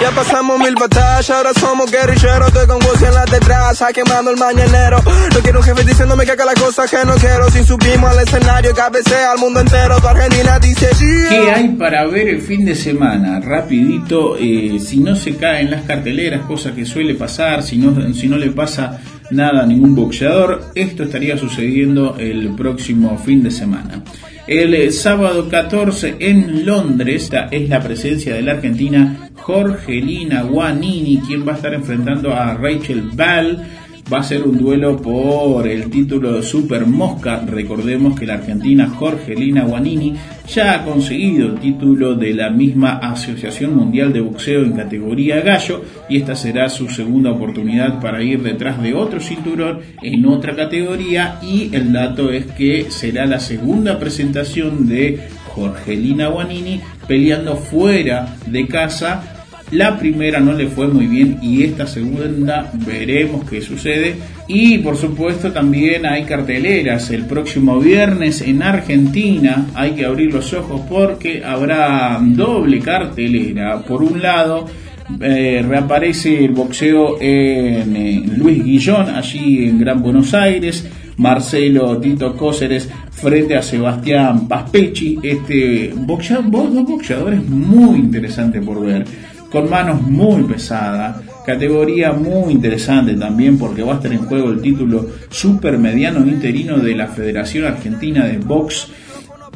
Ya 0.00 0.10
pasamos 0.12 0.58
mil 0.60 0.74
batallas, 0.76 1.28
ahora 1.28 1.52
somos 1.52 1.90
guerrilleros. 1.90 2.48
Estoy 2.48 2.66
con 2.68 2.78
vos 2.78 3.02
en 3.02 3.12
la 3.12 3.26
detrás, 3.26 3.84
quemando 3.92 4.30
el 4.30 4.38
mañanero. 4.38 5.02
No 5.34 5.40
quiero 5.40 5.58
un 5.58 5.64
jefe 5.64 5.84
diciéndome 5.84 6.24
que 6.24 6.30
haga 6.30 6.46
las 6.46 6.54
cosas 6.54 6.90
que 6.90 7.04
no 7.04 7.14
quiero. 7.16 7.50
Si 7.50 7.62
subimos 7.62 8.12
al 8.12 8.26
escenario, 8.26 8.72
cabecea 8.74 9.32
al 9.32 9.38
mundo 9.38 9.60
entero. 9.60 10.00
Tu 10.00 10.06
Argentina 10.06 10.58
dice 10.58 10.88
¿Qué 11.28 11.50
hay 11.50 11.68
para 11.70 12.06
ver 12.06 12.28
el 12.28 12.40
fin 12.40 12.64
de 12.64 12.76
semana? 12.76 13.40
Rapidito, 13.40 14.38
eh, 14.38 14.78
si 14.80 15.00
no 15.00 15.14
se 15.16 15.36
cae 15.36 15.60
en 15.60 15.72
las 15.72 15.82
carteleras, 15.82 16.46
cosa 16.46 16.74
que 16.74 16.86
suele 16.86 17.14
pasar, 17.14 17.62
si 17.62 17.76
no, 17.76 18.14
si 18.14 18.26
no 18.26 18.38
le 18.38 18.52
pasa 18.52 19.00
nada 19.30 19.66
ningún 19.66 19.94
boxeador, 19.94 20.70
esto 20.74 21.04
estaría 21.04 21.36
sucediendo 21.36 22.16
el 22.18 22.50
próximo 22.54 23.18
fin 23.18 23.42
de 23.42 23.50
semana. 23.50 24.02
El 24.46 24.72
eh, 24.72 24.90
sábado 24.90 25.48
14 25.48 26.16
en 26.20 26.64
Londres 26.64 27.24
esta 27.24 27.48
es 27.50 27.68
la 27.68 27.80
presencia 27.82 28.34
de 28.34 28.42
la 28.42 28.52
argentina 28.52 29.30
Jorgelina 29.34 30.42
Guanini, 30.42 31.20
quien 31.26 31.46
va 31.46 31.52
a 31.52 31.56
estar 31.56 31.74
enfrentando 31.74 32.32
a 32.32 32.54
Rachel 32.54 33.02
Ball 33.12 33.62
va 34.12 34.20
a 34.20 34.22
ser 34.22 34.42
un 34.42 34.56
duelo 34.56 34.96
por 34.96 35.66
el 35.68 35.90
título 35.90 36.32
de 36.32 36.42
Super 36.42 36.86
Mosca. 36.86 37.44
Recordemos 37.46 38.18
que 38.18 38.26
la 38.26 38.34
argentina 38.34 38.88
Jorgelina 38.88 39.64
Guanini 39.64 40.14
ya 40.46 40.74
ha 40.74 40.84
conseguido 40.84 41.46
el 41.46 41.60
título 41.60 42.14
de 42.14 42.32
la 42.32 42.48
misma 42.48 42.98
Asociación 42.98 43.76
Mundial 43.76 44.12
de 44.12 44.20
Boxeo 44.20 44.62
en 44.62 44.72
categoría 44.72 45.42
gallo 45.42 45.82
y 46.08 46.16
esta 46.16 46.34
será 46.34 46.70
su 46.70 46.88
segunda 46.88 47.32
oportunidad 47.32 48.00
para 48.00 48.22
ir 48.22 48.42
detrás 48.42 48.82
de 48.82 48.94
otro 48.94 49.20
cinturón 49.20 49.80
en 50.02 50.24
otra 50.24 50.56
categoría 50.56 51.38
y 51.42 51.74
el 51.74 51.92
dato 51.92 52.32
es 52.32 52.46
que 52.46 52.90
será 52.90 53.26
la 53.26 53.40
segunda 53.40 53.98
presentación 53.98 54.88
de 54.88 55.28
Jorgelina 55.48 56.28
Guanini 56.28 56.80
peleando 57.06 57.56
fuera 57.56 58.36
de 58.46 58.66
casa 58.66 59.37
la 59.70 59.98
primera 59.98 60.40
no 60.40 60.54
le 60.54 60.68
fue 60.68 60.88
muy 60.88 61.06
bien 61.06 61.38
y 61.42 61.62
esta 61.62 61.86
segunda 61.86 62.72
veremos 62.86 63.48
qué 63.48 63.60
sucede. 63.60 64.16
Y 64.46 64.78
por 64.78 64.96
supuesto 64.96 65.52
también 65.52 66.06
hay 66.06 66.24
carteleras. 66.24 67.10
El 67.10 67.26
próximo 67.26 67.78
viernes 67.78 68.40
en 68.40 68.62
Argentina 68.62 69.66
hay 69.74 69.92
que 69.92 70.06
abrir 70.06 70.32
los 70.32 70.54
ojos 70.54 70.82
porque 70.88 71.44
habrá 71.44 72.18
doble 72.22 72.78
cartelera. 72.80 73.82
Por 73.82 74.02
un 74.02 74.22
lado, 74.22 74.66
eh, 75.20 75.62
reaparece 75.66 76.44
el 76.44 76.52
boxeo 76.52 77.16
en, 77.20 78.38
Luis 78.38 78.64
Guillón, 78.64 79.10
allí 79.10 79.68
en 79.68 79.78
Gran 79.80 80.02
Buenos 80.02 80.32
Aires. 80.32 80.88
Marcelo 81.18 81.98
Tito 81.98 82.36
Cóceres 82.36 82.88
frente 83.10 83.56
a 83.56 83.62
Sebastián 83.62 84.46
Paspechi, 84.46 85.18
este 85.20 85.92
boxeador, 85.92 86.72
dos 86.72 86.84
boxeadores 86.84 87.44
muy 87.44 87.98
interesantes 87.98 88.64
por 88.64 88.80
ver 88.86 89.04
con 89.50 89.68
manos 89.70 90.02
muy 90.02 90.42
pesadas, 90.42 91.22
categoría 91.46 92.12
muy 92.12 92.52
interesante 92.52 93.14
también 93.14 93.58
porque 93.58 93.82
va 93.82 93.94
a 93.94 93.96
estar 93.96 94.12
en 94.12 94.24
juego 94.26 94.50
el 94.50 94.60
título 94.60 95.08
super 95.30 95.78
mediano 95.78 96.26
interino 96.26 96.78
de 96.78 96.94
la 96.94 97.08
Federación 97.08 97.66
Argentina 97.66 98.26
de 98.26 98.38
Box. 98.38 98.88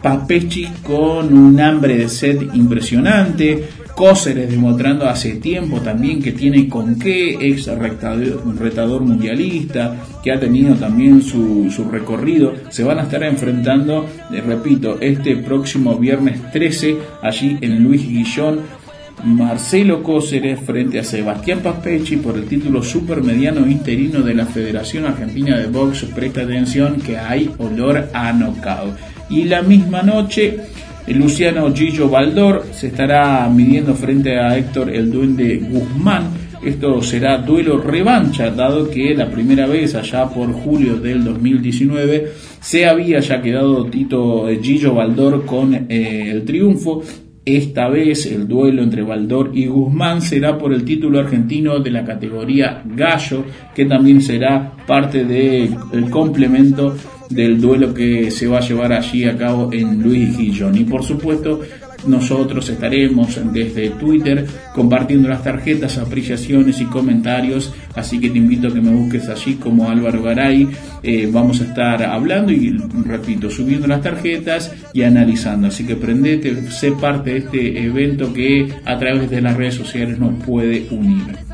Papechi 0.03 0.67
con 0.83 1.33
un 1.33 1.61
hambre 1.61 1.97
de 1.97 2.09
set 2.09 2.43
impresionante, 2.55 3.69
Cóceres 3.95 4.51
demostrando 4.51 5.07
hace 5.07 5.35
tiempo 5.35 5.81
también 5.81 6.23
que 6.23 6.33
tiene 6.33 6.67
con 6.67 6.99
qué, 6.99 7.35
ex 7.41 7.67
retador, 7.67 9.03
mundialista, 9.03 9.97
que 10.25 10.33
ha 10.33 10.41
tenido 10.41 10.75
también 10.77 11.21
su, 11.21 11.71
su, 11.71 11.85
recorrido, 11.91 12.55
se 12.71 12.85
van 12.85 13.01
a 13.01 13.03
estar 13.03 13.23
enfrentando, 13.23 14.07
eh, 14.33 14.41
repito, 14.41 14.99
este 15.01 15.37
próximo 15.37 15.97
viernes 15.99 16.51
13, 16.53 16.97
allí 17.21 17.59
en 17.61 17.85
Luis 17.85 18.09
Guillón, 18.09 18.61
Marcelo 19.25 20.03
Cóceres 20.03 20.61
frente 20.61 20.99
a 20.99 21.05
Sebastián 21.05 21.61
Paspechi 21.61 22.17
por 22.17 22.37
el 22.37 22.47
título 22.47 22.83
supermediano 22.83 23.67
interino 23.69 24.21
de 24.21 24.35
la 24.35 24.47
Federación 24.47 25.07
Argentina 25.07 25.57
de 25.59 25.67
Box. 25.67 26.07
Presta 26.15 26.43
atención 26.43 27.01
que 27.01 27.17
hay 27.17 27.51
olor 27.59 28.09
a 28.13 28.33
knockout. 28.33 28.97
Y 29.31 29.45
la 29.45 29.63
misma 29.63 30.03
noche, 30.03 30.59
Luciano 31.07 31.73
Gillo 31.75 32.09
Baldor 32.09 32.65
se 32.73 32.89
estará 32.89 33.49
midiendo 33.49 33.95
frente 33.95 34.39
a 34.39 34.57
Héctor 34.57 34.91
el 34.91 35.11
Duende 35.11 35.57
Guzmán. 35.59 36.43
Esto 36.65 37.03
será 37.03 37.39
duelo 37.39 37.79
revancha, 37.79 38.51
dado 38.51 38.89
que 38.89 39.15
la 39.17 39.29
primera 39.29 39.67
vez, 39.67 39.97
allá 39.97 40.29
por 40.29 40.53
julio 40.53 40.97
del 40.97 41.25
2019, 41.25 42.33
se 42.61 42.87
había 42.87 43.19
ya 43.19 43.43
quedado 43.43 43.87
Tito 43.87 44.47
Gillo 44.63 44.95
Baldor 44.95 45.45
con 45.45 45.75
eh, 45.75 46.31
el 46.31 46.45
triunfo 46.45 47.03
esta 47.45 47.89
vez 47.89 48.27
el 48.27 48.47
duelo 48.47 48.83
entre 48.83 49.03
Baldor 49.03 49.51
y 49.55 49.67
Guzmán 49.67 50.23
será 50.23 50.59
por 50.59 50.73
el 50.73 50.85
título 50.85 51.19
argentino 51.19 51.81
de 51.81 51.91
la 51.91 52.05
categoría 52.05 52.83
Gallo, 52.85 53.45
que 53.75 53.85
también 53.85 54.21
será 54.21 54.73
parte 54.87 55.25
del 55.25 55.77
complemento 56.11 56.97
del 57.29 57.61
duelo 57.61 57.95
que 57.95 58.31
se 58.31 58.47
va 58.47 58.59
a 58.59 58.61
llevar 58.61 58.93
allí 58.93 59.25
a 59.25 59.37
cabo 59.37 59.73
en 59.73 60.03
Luis 60.03 60.37
Guillón. 60.37 60.77
Y 60.77 60.85
por 60.85 61.03
supuesto, 61.03 61.61
nosotros 62.07 62.69
estaremos 62.69 63.39
desde 63.53 63.91
Twitter 63.91 64.47
compartiendo 64.75 65.29
las 65.29 65.43
tarjetas, 65.43 65.99
apreciaciones 65.99 66.81
y 66.81 66.85
comentarios, 66.85 67.73
así 67.95 68.19
que 68.19 68.31
te 68.31 68.39
invito 68.39 68.69
a 68.69 68.75
que 68.75 68.81
me 68.81 68.91
busques 68.91 69.29
allí 69.29 69.55
como 69.55 69.91
Álvaro 69.91 70.23
Garay. 70.23 70.69
Eh, 71.03 71.29
vamos 71.31 71.61
a 71.61 71.65
estar 71.65 72.03
hablando 72.03 72.53
y, 72.53 72.77
repito, 73.05 73.51
subiendo 73.51 73.87
las 73.87 74.03
tarjetas 74.03 74.73
y 74.93 75.03
analizando. 75.03 75.69
Así 75.69 75.85
que 75.85 75.97
prendete, 75.97 76.71
sé 76.71 76.93
parte 76.93 77.33
de 77.33 77.39
este 77.39 77.85
evento 77.85 78.33
que 78.33 78.69
a 78.85 78.99
través 78.99 79.31
de 79.31 79.41
las 79.41 79.57
redes 79.57 79.75
sociales 79.75 80.19
nos 80.19 80.43
puede 80.45 80.87
unir. 80.91 81.52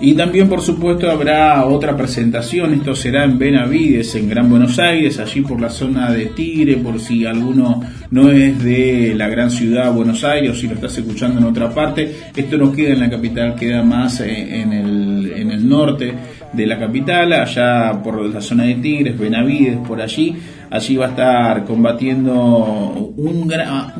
Y 0.00 0.14
también, 0.14 0.48
por 0.48 0.60
supuesto, 0.60 1.10
habrá 1.10 1.64
otra 1.66 1.96
presentación. 1.96 2.72
Esto 2.74 2.94
será 2.94 3.24
en 3.24 3.36
Benavides, 3.36 4.14
en 4.14 4.28
Gran 4.28 4.48
Buenos 4.48 4.78
Aires, 4.78 5.18
allí 5.18 5.40
por 5.40 5.60
la 5.60 5.70
zona 5.70 6.12
de 6.12 6.26
Tigre, 6.26 6.76
por 6.76 7.00
si 7.00 7.26
alguno 7.26 7.82
no 8.12 8.30
es 8.30 8.62
de 8.62 9.14
la 9.16 9.26
gran 9.28 9.50
ciudad 9.50 9.92
Buenos 9.92 10.22
Aires 10.22 10.52
o 10.52 10.54
si 10.54 10.68
lo 10.68 10.74
estás 10.74 10.96
escuchando 10.98 11.40
en 11.40 11.46
otra 11.46 11.70
parte. 11.70 12.14
Esto 12.34 12.56
no 12.56 12.70
queda 12.70 12.92
en 12.92 13.00
la 13.00 13.10
capital, 13.10 13.56
queda 13.56 13.82
más 13.82 14.20
eh, 14.20 14.60
en 14.60 14.72
el, 14.72 15.32
en 15.34 15.50
el 15.50 15.68
norte 15.68 16.14
de 16.52 16.66
la 16.66 16.78
capital, 16.78 17.32
allá 17.32 18.00
por 18.00 18.24
la 18.24 18.40
zona 18.40 18.64
de 18.64 18.76
Tigres, 18.76 19.18
Benavides, 19.18 19.78
por 19.78 20.00
allí. 20.00 20.36
Allí 20.70 20.96
va 20.96 21.06
a 21.06 21.08
estar 21.08 21.64
combatiendo 21.64 23.12
un 23.16 23.48
gran, 23.48 23.94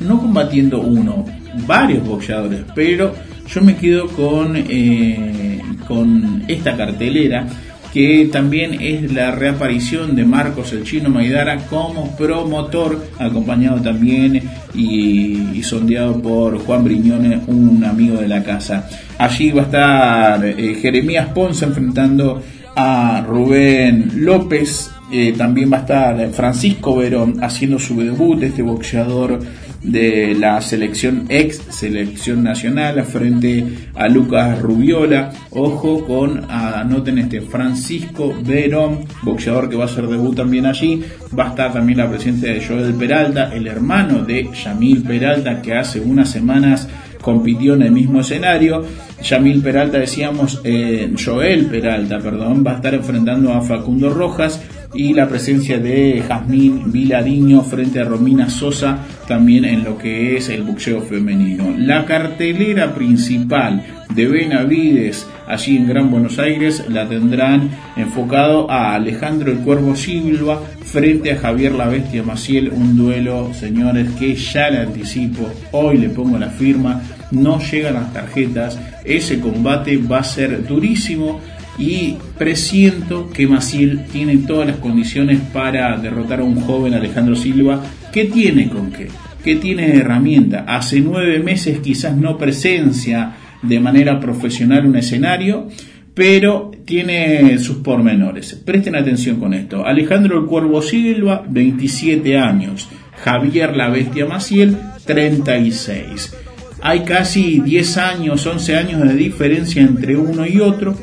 no 0.00 0.18
combatiendo 0.18 0.80
uno, 0.80 1.24
varios 1.66 2.06
boxeadores, 2.06 2.64
pero 2.74 3.14
yo 3.48 3.62
me 3.62 3.76
quedo 3.76 4.08
con, 4.08 4.54
eh, 4.56 5.60
con 5.86 6.44
esta 6.48 6.76
cartelera 6.76 7.46
que 7.92 8.28
también 8.30 8.80
es 8.80 9.12
la 9.12 9.30
reaparición 9.30 10.14
de 10.14 10.24
Marcos 10.24 10.72
el 10.72 10.84
Chino 10.84 11.08
Maidara 11.08 11.56
como 11.66 12.14
promotor, 12.16 13.08
acompañado 13.18 13.80
también 13.80 14.42
y, 14.74 15.62
sondeado 15.62 16.20
por 16.20 16.58
Juan 16.58 16.84
Briñone, 16.84 17.40
un 17.46 17.84
amigo 17.84 18.20
de 18.20 18.28
la 18.28 18.42
casa. 18.42 18.88
Allí 19.18 19.50
va 19.50 19.62
a 19.62 19.64
estar 19.64 20.44
eh, 20.44 20.74
Jeremías 20.80 21.28
Ponce 21.34 21.64
enfrentando 21.64 22.42
a 22.76 23.24
Rubén 23.26 24.12
López, 24.16 24.90
eh, 25.10 25.34
también 25.36 25.72
va 25.72 25.78
a 25.78 25.80
estar 25.80 26.30
Francisco 26.30 26.96
Verón 26.96 27.42
haciendo 27.42 27.78
su 27.78 27.98
debut, 28.00 28.42
este 28.42 28.62
boxeador 28.62 29.40
de 29.82 30.34
la 30.34 30.60
selección 30.60 31.26
ex 31.28 31.62
selección 31.70 32.42
nacional 32.42 33.04
frente 33.04 33.64
a 33.94 34.08
Lucas 34.08 34.60
Rubiola. 34.60 35.32
Ojo 35.50 36.04
con, 36.04 36.50
anoten 36.50 37.18
este, 37.18 37.40
Francisco 37.40 38.34
Verón, 38.44 39.00
boxeador 39.22 39.68
que 39.68 39.76
va 39.76 39.84
a 39.84 39.86
hacer 39.86 40.06
debut 40.06 40.36
también 40.36 40.66
allí. 40.66 41.02
Va 41.38 41.46
a 41.46 41.48
estar 41.50 41.72
también 41.72 41.98
la 41.98 42.10
presencia 42.10 42.52
de 42.52 42.64
Joel 42.64 42.94
Peralta, 42.94 43.54
el 43.54 43.66
hermano 43.66 44.24
de 44.24 44.50
Yamil 44.52 45.02
Peralta, 45.02 45.62
que 45.62 45.74
hace 45.74 46.00
unas 46.00 46.30
semanas 46.30 46.88
compitió 47.20 47.74
en 47.74 47.82
el 47.82 47.92
mismo 47.92 48.20
escenario. 48.20 48.84
Yamil 49.22 49.62
Peralta, 49.62 49.98
decíamos, 49.98 50.60
eh, 50.64 51.12
Joel 51.22 51.66
Peralta, 51.66 52.18
perdón, 52.18 52.64
va 52.66 52.72
a 52.72 52.76
estar 52.76 52.94
enfrentando 52.94 53.52
a 53.52 53.60
Facundo 53.60 54.10
Rojas 54.10 54.60
y 54.94 55.12
la 55.12 55.28
presencia 55.28 55.78
de 55.78 56.22
Jazmín 56.26 56.90
Vilariño 56.90 57.62
frente 57.62 58.00
a 58.00 58.04
Romina 58.04 58.48
Sosa 58.48 59.06
también 59.26 59.64
en 59.64 59.84
lo 59.84 59.98
que 59.98 60.36
es 60.36 60.48
el 60.48 60.62
boxeo 60.62 61.02
femenino. 61.02 61.74
La 61.76 62.06
cartelera 62.06 62.94
principal 62.94 63.84
de 64.14 64.26
Benavides 64.26 65.26
allí 65.46 65.76
en 65.76 65.86
Gran 65.86 66.10
Buenos 66.10 66.38
Aires 66.38 66.84
la 66.88 67.08
tendrán 67.08 67.70
enfocado 67.96 68.70
a 68.70 68.94
Alejandro 68.94 69.50
el 69.50 69.58
Cuervo 69.58 69.96
Silva 69.96 70.62
frente 70.84 71.32
a 71.32 71.38
Javier 71.38 71.72
la 71.72 71.88
Bestia 71.88 72.22
Maciel, 72.22 72.70
un 72.70 72.96
duelo, 72.96 73.52
señores, 73.52 74.10
que 74.18 74.34
ya 74.34 74.70
le 74.70 74.78
anticipo, 74.78 75.50
hoy 75.72 75.98
le 75.98 76.08
pongo 76.08 76.38
la 76.38 76.48
firma, 76.48 77.02
no 77.30 77.60
llegan 77.60 77.94
las 77.94 78.12
tarjetas, 78.12 78.78
ese 79.04 79.38
combate 79.40 79.98
va 79.98 80.18
a 80.18 80.24
ser 80.24 80.66
durísimo 80.66 81.40
y 81.78 82.16
presiento 82.36 83.30
que 83.30 83.46
Maciel 83.46 84.06
tiene 84.10 84.38
todas 84.38 84.66
las 84.66 84.76
condiciones 84.76 85.40
para 85.52 85.96
derrotar 85.96 86.40
a 86.40 86.44
un 86.44 86.60
joven 86.60 86.94
Alejandro 86.94 87.36
Silva 87.36 87.82
que 88.12 88.24
tiene 88.24 88.68
con 88.68 88.90
qué, 88.90 89.08
que 89.44 89.56
tiene 89.56 89.96
herramienta. 89.96 90.64
Hace 90.66 91.00
nueve 91.00 91.38
meses 91.38 91.78
quizás 91.80 92.16
no 92.16 92.36
presencia 92.36 93.36
de 93.62 93.80
manera 93.80 94.18
profesional 94.20 94.86
un 94.86 94.96
escenario, 94.96 95.68
pero 96.14 96.72
tiene 96.84 97.58
sus 97.58 97.76
pormenores. 97.76 98.54
Presten 98.64 98.96
atención 98.96 99.38
con 99.38 99.54
esto. 99.54 99.86
Alejandro 99.86 100.40
el 100.40 100.46
Cuervo 100.46 100.82
Silva, 100.82 101.44
27 101.48 102.36
años. 102.36 102.88
Javier 103.22 103.76
la 103.76 103.88
Bestia 103.88 104.26
Maciel, 104.26 104.76
36. 105.04 106.34
Hay 106.80 107.00
casi 107.00 107.60
10 107.60 107.98
años, 107.98 108.46
11 108.46 108.76
años 108.76 109.02
de 109.06 109.14
diferencia 109.14 109.82
entre 109.82 110.16
uno 110.16 110.46
y 110.46 110.60
otro. 110.60 110.96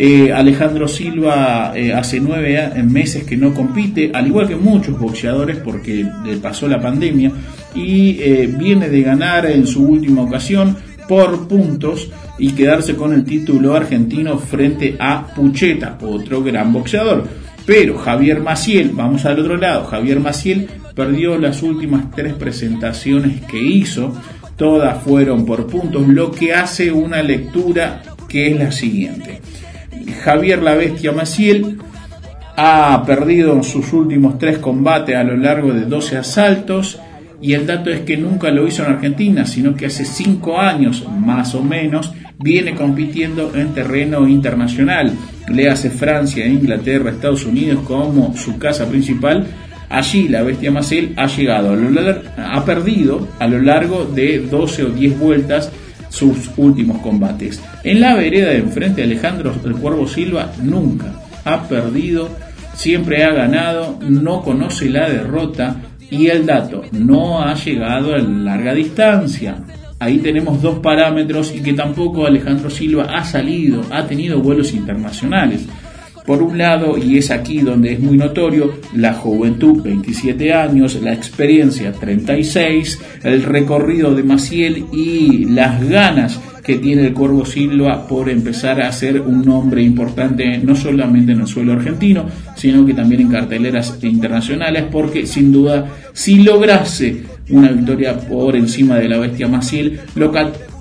Eh, 0.00 0.32
Alejandro 0.32 0.86
Silva 0.86 1.72
eh, 1.74 1.92
hace 1.92 2.20
nueve 2.20 2.70
meses 2.84 3.24
que 3.24 3.36
no 3.36 3.52
compite, 3.52 4.12
al 4.14 4.28
igual 4.28 4.46
que 4.46 4.54
muchos 4.54 4.96
boxeadores 4.96 5.56
porque 5.56 6.06
le 6.24 6.36
pasó 6.36 6.68
la 6.68 6.80
pandemia, 6.80 7.32
y 7.74 8.16
eh, 8.20 8.46
viene 8.46 8.88
de 8.88 9.02
ganar 9.02 9.46
en 9.46 9.66
su 9.66 9.84
última 9.84 10.22
ocasión 10.22 10.76
por 11.08 11.48
puntos 11.48 12.10
y 12.38 12.52
quedarse 12.52 12.94
con 12.94 13.12
el 13.12 13.24
título 13.24 13.74
argentino 13.74 14.38
frente 14.38 14.94
a 15.00 15.26
Pucheta, 15.34 15.98
otro 16.00 16.44
gran 16.44 16.72
boxeador. 16.72 17.26
Pero 17.66 17.98
Javier 17.98 18.40
Maciel, 18.40 18.90
vamos 18.90 19.24
al 19.24 19.40
otro 19.40 19.56
lado, 19.56 19.84
Javier 19.86 20.20
Maciel 20.20 20.68
perdió 20.94 21.36
las 21.38 21.62
últimas 21.62 22.12
tres 22.12 22.34
presentaciones 22.34 23.40
que 23.46 23.60
hizo, 23.60 24.14
todas 24.56 25.02
fueron 25.02 25.44
por 25.44 25.66
puntos, 25.66 26.06
lo 26.06 26.30
que 26.30 26.54
hace 26.54 26.92
una 26.92 27.20
lectura 27.20 28.02
que 28.28 28.52
es 28.52 28.58
la 28.58 28.70
siguiente. 28.70 29.40
Javier 30.12 30.62
la 30.62 30.74
Bestia 30.74 31.12
Maciel 31.12 31.78
ha 32.56 33.04
perdido 33.06 33.62
sus 33.62 33.92
últimos 33.92 34.38
tres 34.38 34.58
combates 34.58 35.14
a 35.14 35.22
lo 35.22 35.36
largo 35.36 35.72
de 35.72 35.84
12 35.84 36.16
asaltos 36.16 36.98
y 37.40 37.52
el 37.52 37.66
dato 37.66 37.90
es 37.90 38.00
que 38.00 38.16
nunca 38.16 38.50
lo 38.50 38.66
hizo 38.66 38.84
en 38.84 38.92
Argentina, 38.92 39.46
sino 39.46 39.76
que 39.76 39.86
hace 39.86 40.04
cinco 40.04 40.58
años 40.58 41.06
más 41.08 41.54
o 41.54 41.62
menos 41.62 42.12
viene 42.40 42.74
compitiendo 42.74 43.52
en 43.54 43.74
terreno 43.74 44.26
internacional. 44.26 45.12
Le 45.48 45.70
hace 45.70 45.90
Francia, 45.90 46.46
Inglaterra, 46.46 47.10
Estados 47.10 47.44
Unidos 47.44 47.84
como 47.86 48.36
su 48.36 48.58
casa 48.58 48.88
principal. 48.88 49.46
Allí 49.88 50.28
la 50.28 50.42
bestia 50.42 50.70
Maciel 50.70 51.14
ha 51.16 51.26
llegado, 51.26 51.76
ha 52.36 52.64
perdido 52.64 53.28
a 53.38 53.46
lo 53.46 53.62
largo 53.62 54.04
de 54.04 54.40
12 54.40 54.84
o 54.84 54.88
10 54.88 55.18
vueltas 55.18 55.70
sus 56.08 56.50
últimos 56.56 56.98
combates. 56.98 57.62
En 57.84 58.00
la 58.00 58.14
vereda 58.14 58.48
de 58.48 58.58
enfrente, 58.58 59.02
Alejandro 59.02 59.54
el 59.64 59.74
Cuervo 59.74 60.06
Silva 60.06 60.52
nunca 60.62 61.12
ha 61.44 61.68
perdido, 61.68 62.28
siempre 62.74 63.24
ha 63.24 63.32
ganado, 63.32 63.98
no 64.00 64.42
conoce 64.42 64.88
la 64.88 65.08
derrota 65.08 65.76
y 66.10 66.28
el 66.28 66.46
dato 66.46 66.82
no 66.92 67.42
ha 67.42 67.54
llegado 67.54 68.14
a 68.14 68.18
larga 68.18 68.74
distancia. 68.74 69.56
Ahí 70.00 70.18
tenemos 70.18 70.62
dos 70.62 70.78
parámetros 70.78 71.52
y 71.54 71.60
que 71.60 71.72
tampoco 71.72 72.24
Alejandro 72.24 72.70
Silva 72.70 73.08
ha 73.14 73.24
salido, 73.24 73.82
ha 73.90 74.06
tenido 74.06 74.40
vuelos 74.40 74.72
internacionales. 74.72 75.66
Por 76.28 76.42
un 76.42 76.58
lado, 76.58 76.98
y 76.98 77.16
es 77.16 77.30
aquí 77.30 77.60
donde 77.60 77.94
es 77.94 78.00
muy 78.00 78.18
notorio, 78.18 78.74
la 78.94 79.14
juventud 79.14 79.82
27 79.82 80.52
años, 80.52 81.00
la 81.00 81.14
experiencia 81.14 81.90
36, 81.90 83.00
el 83.22 83.44
recorrido 83.44 84.14
de 84.14 84.24
Maciel 84.24 84.84
y 84.92 85.46
las 85.46 85.88
ganas 85.88 86.38
que 86.62 86.76
tiene 86.76 87.06
el 87.06 87.14
Cuervo 87.14 87.46
Silva 87.46 88.06
por 88.06 88.28
empezar 88.28 88.82
a 88.82 88.92
ser 88.92 89.22
un 89.22 89.42
nombre 89.42 89.82
importante 89.82 90.58
no 90.58 90.76
solamente 90.76 91.32
en 91.32 91.40
el 91.40 91.46
suelo 91.46 91.72
argentino, 91.72 92.26
sino 92.56 92.84
que 92.84 92.92
también 92.92 93.22
en 93.22 93.30
carteleras 93.30 93.98
internacionales, 94.02 94.84
porque 94.92 95.24
sin 95.24 95.50
duda 95.50 95.86
si 96.12 96.42
lograse 96.42 97.22
una 97.48 97.72
victoria 97.72 98.20
por 98.20 98.54
encima 98.54 98.96
de 98.96 99.08
la 99.08 99.16
bestia 99.16 99.48
Maciel, 99.48 99.98
lo 100.14 100.30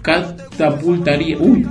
catapultaría... 0.01 1.37
Uy, 1.37 1.65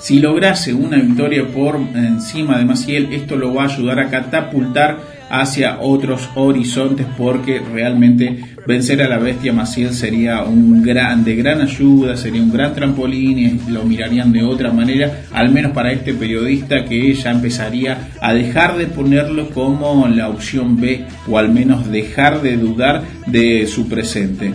si 0.00 0.18
lograse 0.18 0.72
una 0.72 0.96
victoria 0.96 1.46
por 1.46 1.76
encima 1.76 2.56
de 2.58 2.64
Maciel, 2.64 3.12
esto 3.12 3.36
lo 3.36 3.52
va 3.52 3.64
a 3.64 3.66
ayudar 3.66 4.00
a 4.00 4.08
catapultar 4.08 4.98
hacia 5.28 5.78
otros 5.78 6.28
horizontes 6.34 7.06
porque 7.16 7.60
realmente 7.60 8.40
vencer 8.66 9.02
a 9.02 9.08
la 9.08 9.18
bestia 9.18 9.52
Maciel 9.52 9.92
sería 9.92 10.42
un 10.42 10.82
gran, 10.82 11.22
de 11.22 11.36
gran 11.36 11.60
ayuda, 11.60 12.16
sería 12.16 12.42
un 12.42 12.50
gran 12.50 12.74
trampolín 12.74 13.38
y 13.38 13.70
lo 13.70 13.84
mirarían 13.84 14.32
de 14.32 14.42
otra 14.42 14.72
manera, 14.72 15.22
al 15.32 15.50
menos 15.50 15.72
para 15.72 15.92
este 15.92 16.14
periodista 16.14 16.84
que 16.86 17.12
ya 17.12 17.30
empezaría 17.30 18.08
a 18.22 18.32
dejar 18.32 18.78
de 18.78 18.86
ponerlo 18.86 19.50
como 19.50 20.08
la 20.08 20.30
opción 20.30 20.80
B 20.80 21.04
o 21.28 21.38
al 21.38 21.50
menos 21.50 21.90
dejar 21.90 22.40
de 22.40 22.56
dudar 22.56 23.02
de 23.26 23.66
su 23.66 23.86
presente. 23.86 24.54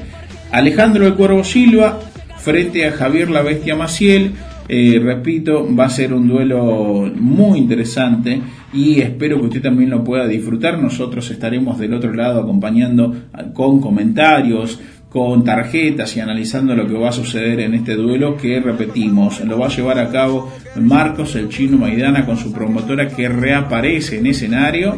Alejandro 0.51 1.05
de 1.05 1.13
Cuervo 1.13 1.43
Silva 1.43 1.99
frente 2.38 2.88
a 2.88 2.91
Javier 2.91 3.29
la 3.29 3.41
Bestia 3.43 3.75
Maciel 3.75 4.34
eh, 4.67 4.99
repito, 5.01 5.67
va 5.75 5.86
a 5.86 5.89
ser 5.89 6.13
un 6.13 6.28
duelo 6.28 7.12
muy 7.15 7.60
interesante 7.60 8.41
y 8.73 8.99
espero 8.99 9.39
que 9.39 9.47
usted 9.47 9.62
también 9.62 9.89
lo 9.89 10.04
pueda 10.04 10.28
disfrutar. 10.28 10.82
Nosotros 10.82 11.30
estaremos 11.30 11.78
del 11.78 11.93
otro 11.93 12.13
lado 12.13 12.41
acompañando 12.41 13.13
con 13.54 13.80
comentarios, 13.80 14.80
con 15.15 15.45
tarjetas 15.45 16.17
y 16.17 16.19
analizando 16.19 16.75
lo 16.75 16.88
que 16.88 16.97
va 16.97 17.08
a 17.08 17.13
suceder 17.13 17.62
en 17.62 17.73
este 17.73 17.95
duelo 17.95 18.36
que 18.36 18.60
repetimos, 18.60 19.39
lo 19.45 19.58
va 19.58 19.67
a 19.67 19.69
llevar 19.69 19.97
a 19.97 20.10
cabo 20.10 20.51
Marcos 20.75 21.38
el 21.38 21.47
chino 21.47 21.78
Maidana 21.78 22.25
con 22.25 22.36
su 22.36 22.51
promotora 22.51 23.08
que 23.08 23.30
reaparece 23.30 24.19
en 24.19 24.28
escenario 24.28 24.97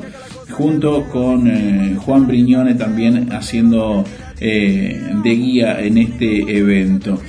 junto 0.50 1.04
con 1.12 1.48
eh, 1.48 1.96
Juan 2.04 2.26
Briñone 2.26 2.74
también 2.74 3.32
haciendo 3.32 4.04
eh, 4.40 5.00
de 5.24 5.30
guía 5.36 5.82
en 5.82 6.00
este 6.00 6.58
evento. 6.58 7.20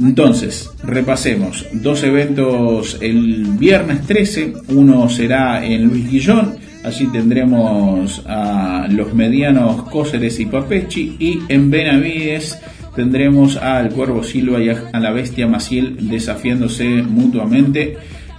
Entonces, 0.00 0.70
repasemos. 0.84 1.66
Dos 1.72 2.02
eventos 2.02 2.98
el 3.00 3.44
viernes 3.58 4.06
13. 4.06 4.52
Uno 4.68 5.08
será 5.08 5.64
en 5.64 5.86
Luis 5.88 6.10
Guillón. 6.10 6.56
Allí 6.84 7.06
tendremos 7.08 8.22
a 8.26 8.86
los 8.90 9.12
medianos 9.14 9.82
Cóceres 9.84 10.38
y 10.38 10.46
Papechi. 10.46 11.16
Y 11.18 11.38
en 11.48 11.70
Benavides 11.70 12.58
tendremos 12.94 13.56
al 13.56 13.90
Cuervo 13.90 14.22
Silva 14.22 14.60
y 14.60 14.68
a 14.68 15.00
la 15.00 15.10
Bestia 15.10 15.46
Maciel 15.46 16.08
desafiándose 16.08 16.84
mutuamente. 17.02 17.96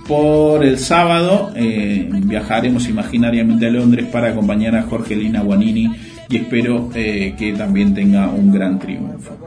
Por 0.08 0.64
el 0.64 0.78
sábado 0.80 1.52
eh, 1.56 2.10
viajaremos 2.10 2.88
imaginariamente 2.88 3.68
a 3.68 3.70
Londres 3.70 4.06
para 4.10 4.30
acompañar 4.30 4.76
a 4.76 4.84
Jorgelina 4.84 5.42
Guanini 5.42 5.92
y 6.30 6.38
espero 6.38 6.90
eh, 6.94 7.36
que 7.38 7.54
también 7.54 7.94
tenga 7.94 8.30
un 8.30 8.52
gran 8.52 8.80
triunfo. 8.80 9.38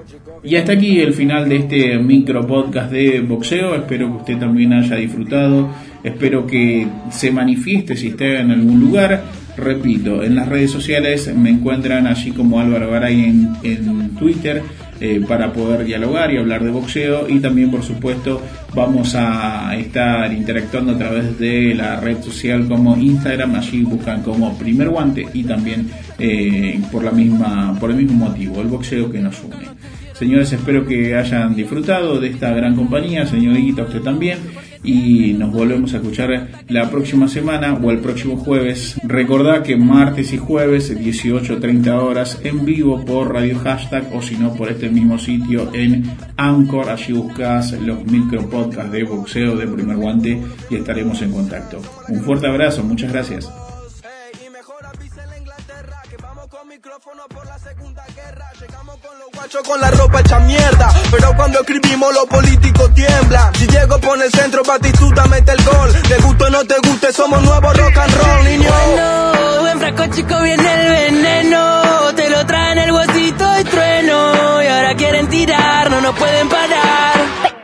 Y 0.43 0.57
hasta 0.57 0.73
aquí 0.73 1.01
el 1.01 1.13
final 1.13 1.49
de 1.49 1.57
este 1.57 1.99
micro 1.99 2.47
podcast 2.47 2.91
de 2.91 3.21
boxeo. 3.21 3.75
Espero 3.75 4.09
que 4.09 4.17
usted 4.19 4.39
también 4.39 4.73
haya 4.73 4.97
disfrutado. 4.97 5.69
Espero 6.03 6.47
que 6.47 6.87
se 7.11 7.31
manifieste 7.31 7.97
si 7.97 8.09
está 8.09 8.41
en 8.41 8.51
algún 8.51 8.81
lugar. 8.81 9.23
Repito, 9.57 10.23
en 10.23 10.37
las 10.37 10.49
redes 10.49 10.71
sociales 10.71 11.35
me 11.37 11.51
encuentran 11.51 12.07
allí 12.07 12.31
como 12.31 12.61
Álvaro 12.61 12.91
Garay 12.91 13.25
en 13.63 14.15
Twitter 14.19 14.63
eh, 15.01 15.25
para 15.27 15.53
poder 15.53 15.85
dialogar 15.85 16.33
y 16.33 16.37
hablar 16.37 16.63
de 16.63 16.71
boxeo. 16.71 17.29
Y 17.29 17.41
también, 17.41 17.71
por 17.71 17.83
supuesto, 17.83 18.43
vamos 18.75 19.15
a 19.15 19.75
estar 19.77 20.33
interactuando 20.33 20.93
a 20.93 20.99
través 20.99 21.39
de 21.39 21.75
la 21.75 21.99
red 22.01 22.21
social 22.23 22.69
como 22.69 22.97
Instagram. 22.97 23.55
Allí 23.55 23.83
buscan 23.83 24.23
como 24.23 24.57
Primer 24.59 24.89
Guante 24.91 25.27
y 25.33 25.45
también 25.45 25.89
eh, 26.19 26.81
por, 26.93 27.03
la 27.03 27.13
misma, 27.13 27.77
por 27.81 27.91
el 27.91 27.97
mismo 27.97 28.27
motivo, 28.27 28.61
el 28.61 28.69
boxeo 28.69 29.11
que 29.11 29.21
nos 29.21 29.43
une. 29.43 29.81
Señores, 30.21 30.53
espero 30.53 30.87
que 30.87 31.15
hayan 31.15 31.57
disfrutado 31.57 32.21
de 32.21 32.29
esta 32.29 32.51
gran 32.51 32.77
compañía, 32.77 33.25
señor 33.25 33.57
usted 33.57 34.03
también, 34.03 34.37
y 34.83 35.35
nos 35.35 35.53
volvemos 35.53 35.93
a 35.93 35.99
escuchar 35.99 36.49
la 36.69 36.91
próxima 36.91 37.29
semana 37.29 37.75
o 37.75 37.91
el 37.91 37.99
próximo 37.99 38.37
jueves. 38.37 38.97
Recordad 39.03 39.63
que 39.63 39.77
martes 39.77 40.33
y 40.33 40.39
jueves, 40.39 40.97
18.30 40.97 41.89
horas, 41.99 42.41
en 42.45 42.65
vivo 42.65 43.05
por 43.05 43.33
Radio 43.33 43.59
Hashtag 43.59 44.15
o 44.15 44.23
si 44.23 44.37
no 44.37 44.55
por 44.55 44.71
este 44.71 44.89
mismo 44.89 45.19
sitio 45.19 45.71
en 45.75 46.05
Anchor, 46.37 46.89
allí 46.89 47.13
buscas 47.13 47.73
los 47.73 48.05
micro 48.05 48.49
podcasts 48.49 48.93
de 48.93 49.05
boxeo 49.05 49.57
de 49.57 49.67
primer 49.67 49.97
guante 49.97 50.41
y 50.71 50.77
estaremos 50.77 51.21
en 51.23 51.33
contacto. 51.33 51.81
Un 52.09 52.21
fuerte 52.23 52.47
abrazo, 52.47 52.83
muchas 52.83 53.13
gracias. 53.13 53.51
Por 56.83 57.47
la 57.47 57.59
segunda 57.59 58.03
guerra. 58.15 58.51
Llegamos 58.59 58.97
con 58.99 59.19
los 59.19 59.29
guachos 59.35 59.63
con 59.69 59.81
la 59.81 59.91
ropa 59.91 60.21
hecha 60.21 60.39
mierda. 60.41 60.89
Pero 61.11 61.37
cuando 61.37 61.61
escribimos, 61.61 62.15
los 62.15 62.27
políticos 62.27 62.95
tiemblan. 62.95 63.55
Si 63.55 63.67
Diego 63.67 63.99
pone 64.01 64.25
el 64.25 64.31
centro, 64.31 64.63
Batistuta 64.63 65.27
mete 65.27 65.53
el 65.53 65.63
gol. 65.63 65.93
Te 66.09 66.17
guste 66.17 66.45
o 66.45 66.51
no 66.51 66.65
te 66.65 66.77
guste, 66.79 67.13
somos 67.13 67.43
nuevos 67.43 67.77
rock 67.77 67.97
and 67.99 68.15
roll, 68.15 68.45
niño. 68.45 68.71
Bueno, 68.71 69.61
buen 69.61 69.79
frasco 69.79 70.07
chico 70.15 70.41
viene 70.43 70.75
el 70.75 71.13
veneno. 71.13 72.15
Te 72.15 72.31
lo 72.31 72.47
traen 72.47 72.79
el 72.79 72.93
huesito 72.93 73.61
y 73.61 73.65
trueno. 73.65 74.63
Y 74.63 74.67
ahora 74.67 74.95
quieren 74.95 75.29
tirar, 75.29 75.91
no 75.91 76.01
nos 76.01 76.17
pueden 76.17 76.49
parar. 76.49 77.61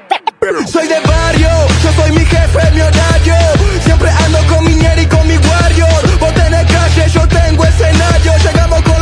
Soy 0.71 0.87
de 0.87 1.01
barrio, 1.01 1.49
yo 1.83 1.93
soy 1.93 2.13
mi 2.13 2.25
jefe, 2.25 2.71
mi 2.73 2.81
horario. 2.81 3.35
Siempre 3.83 4.11
ando 4.11 4.39
con 4.55 4.65
mi 4.65 4.73
y 4.73 5.07
con 5.07 5.27
mi 5.27 5.37
warrior. 5.39 6.19
Vos 6.21 6.35
tenés 6.35 6.71
calle, 6.71 7.09
yo 7.09 7.27
tengo 7.27 7.65
escenario. 7.65 8.33
Llegamos 8.45 8.83
con 8.83 8.96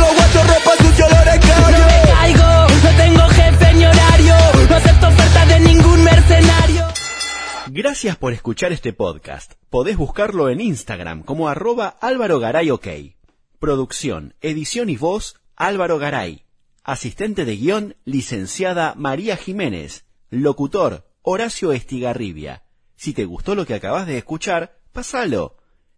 por 8.15 8.31
escuchar 8.31 8.71
este 8.71 8.93
podcast. 8.93 9.55
Podés 9.69 9.97
buscarlo 9.97 10.49
en 10.49 10.61
Instagram 10.61 11.23
como 11.23 11.49
arroba 11.49 11.97
Álvaro 11.99 12.39
Garay. 12.39 13.17
Producción, 13.59 14.33
edición 14.39 14.89
y 14.89 14.95
voz, 14.95 15.41
Álvaro 15.57 15.99
Garay. 15.99 16.45
Asistente 16.85 17.43
de 17.43 17.57
guion, 17.57 17.97
licenciada 18.05 18.93
María 18.95 19.35
Jiménez. 19.35 20.05
Locutor, 20.29 21.05
Horacio 21.21 21.73
Estigarribia. 21.73 22.63
Si 22.95 23.11
te 23.11 23.25
gustó 23.25 23.55
lo 23.55 23.65
que 23.65 23.73
acabas 23.73 24.07
de 24.07 24.19
escuchar, 24.19 24.79
pasalo. 24.93 25.57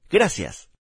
Gracias. 0.09 0.66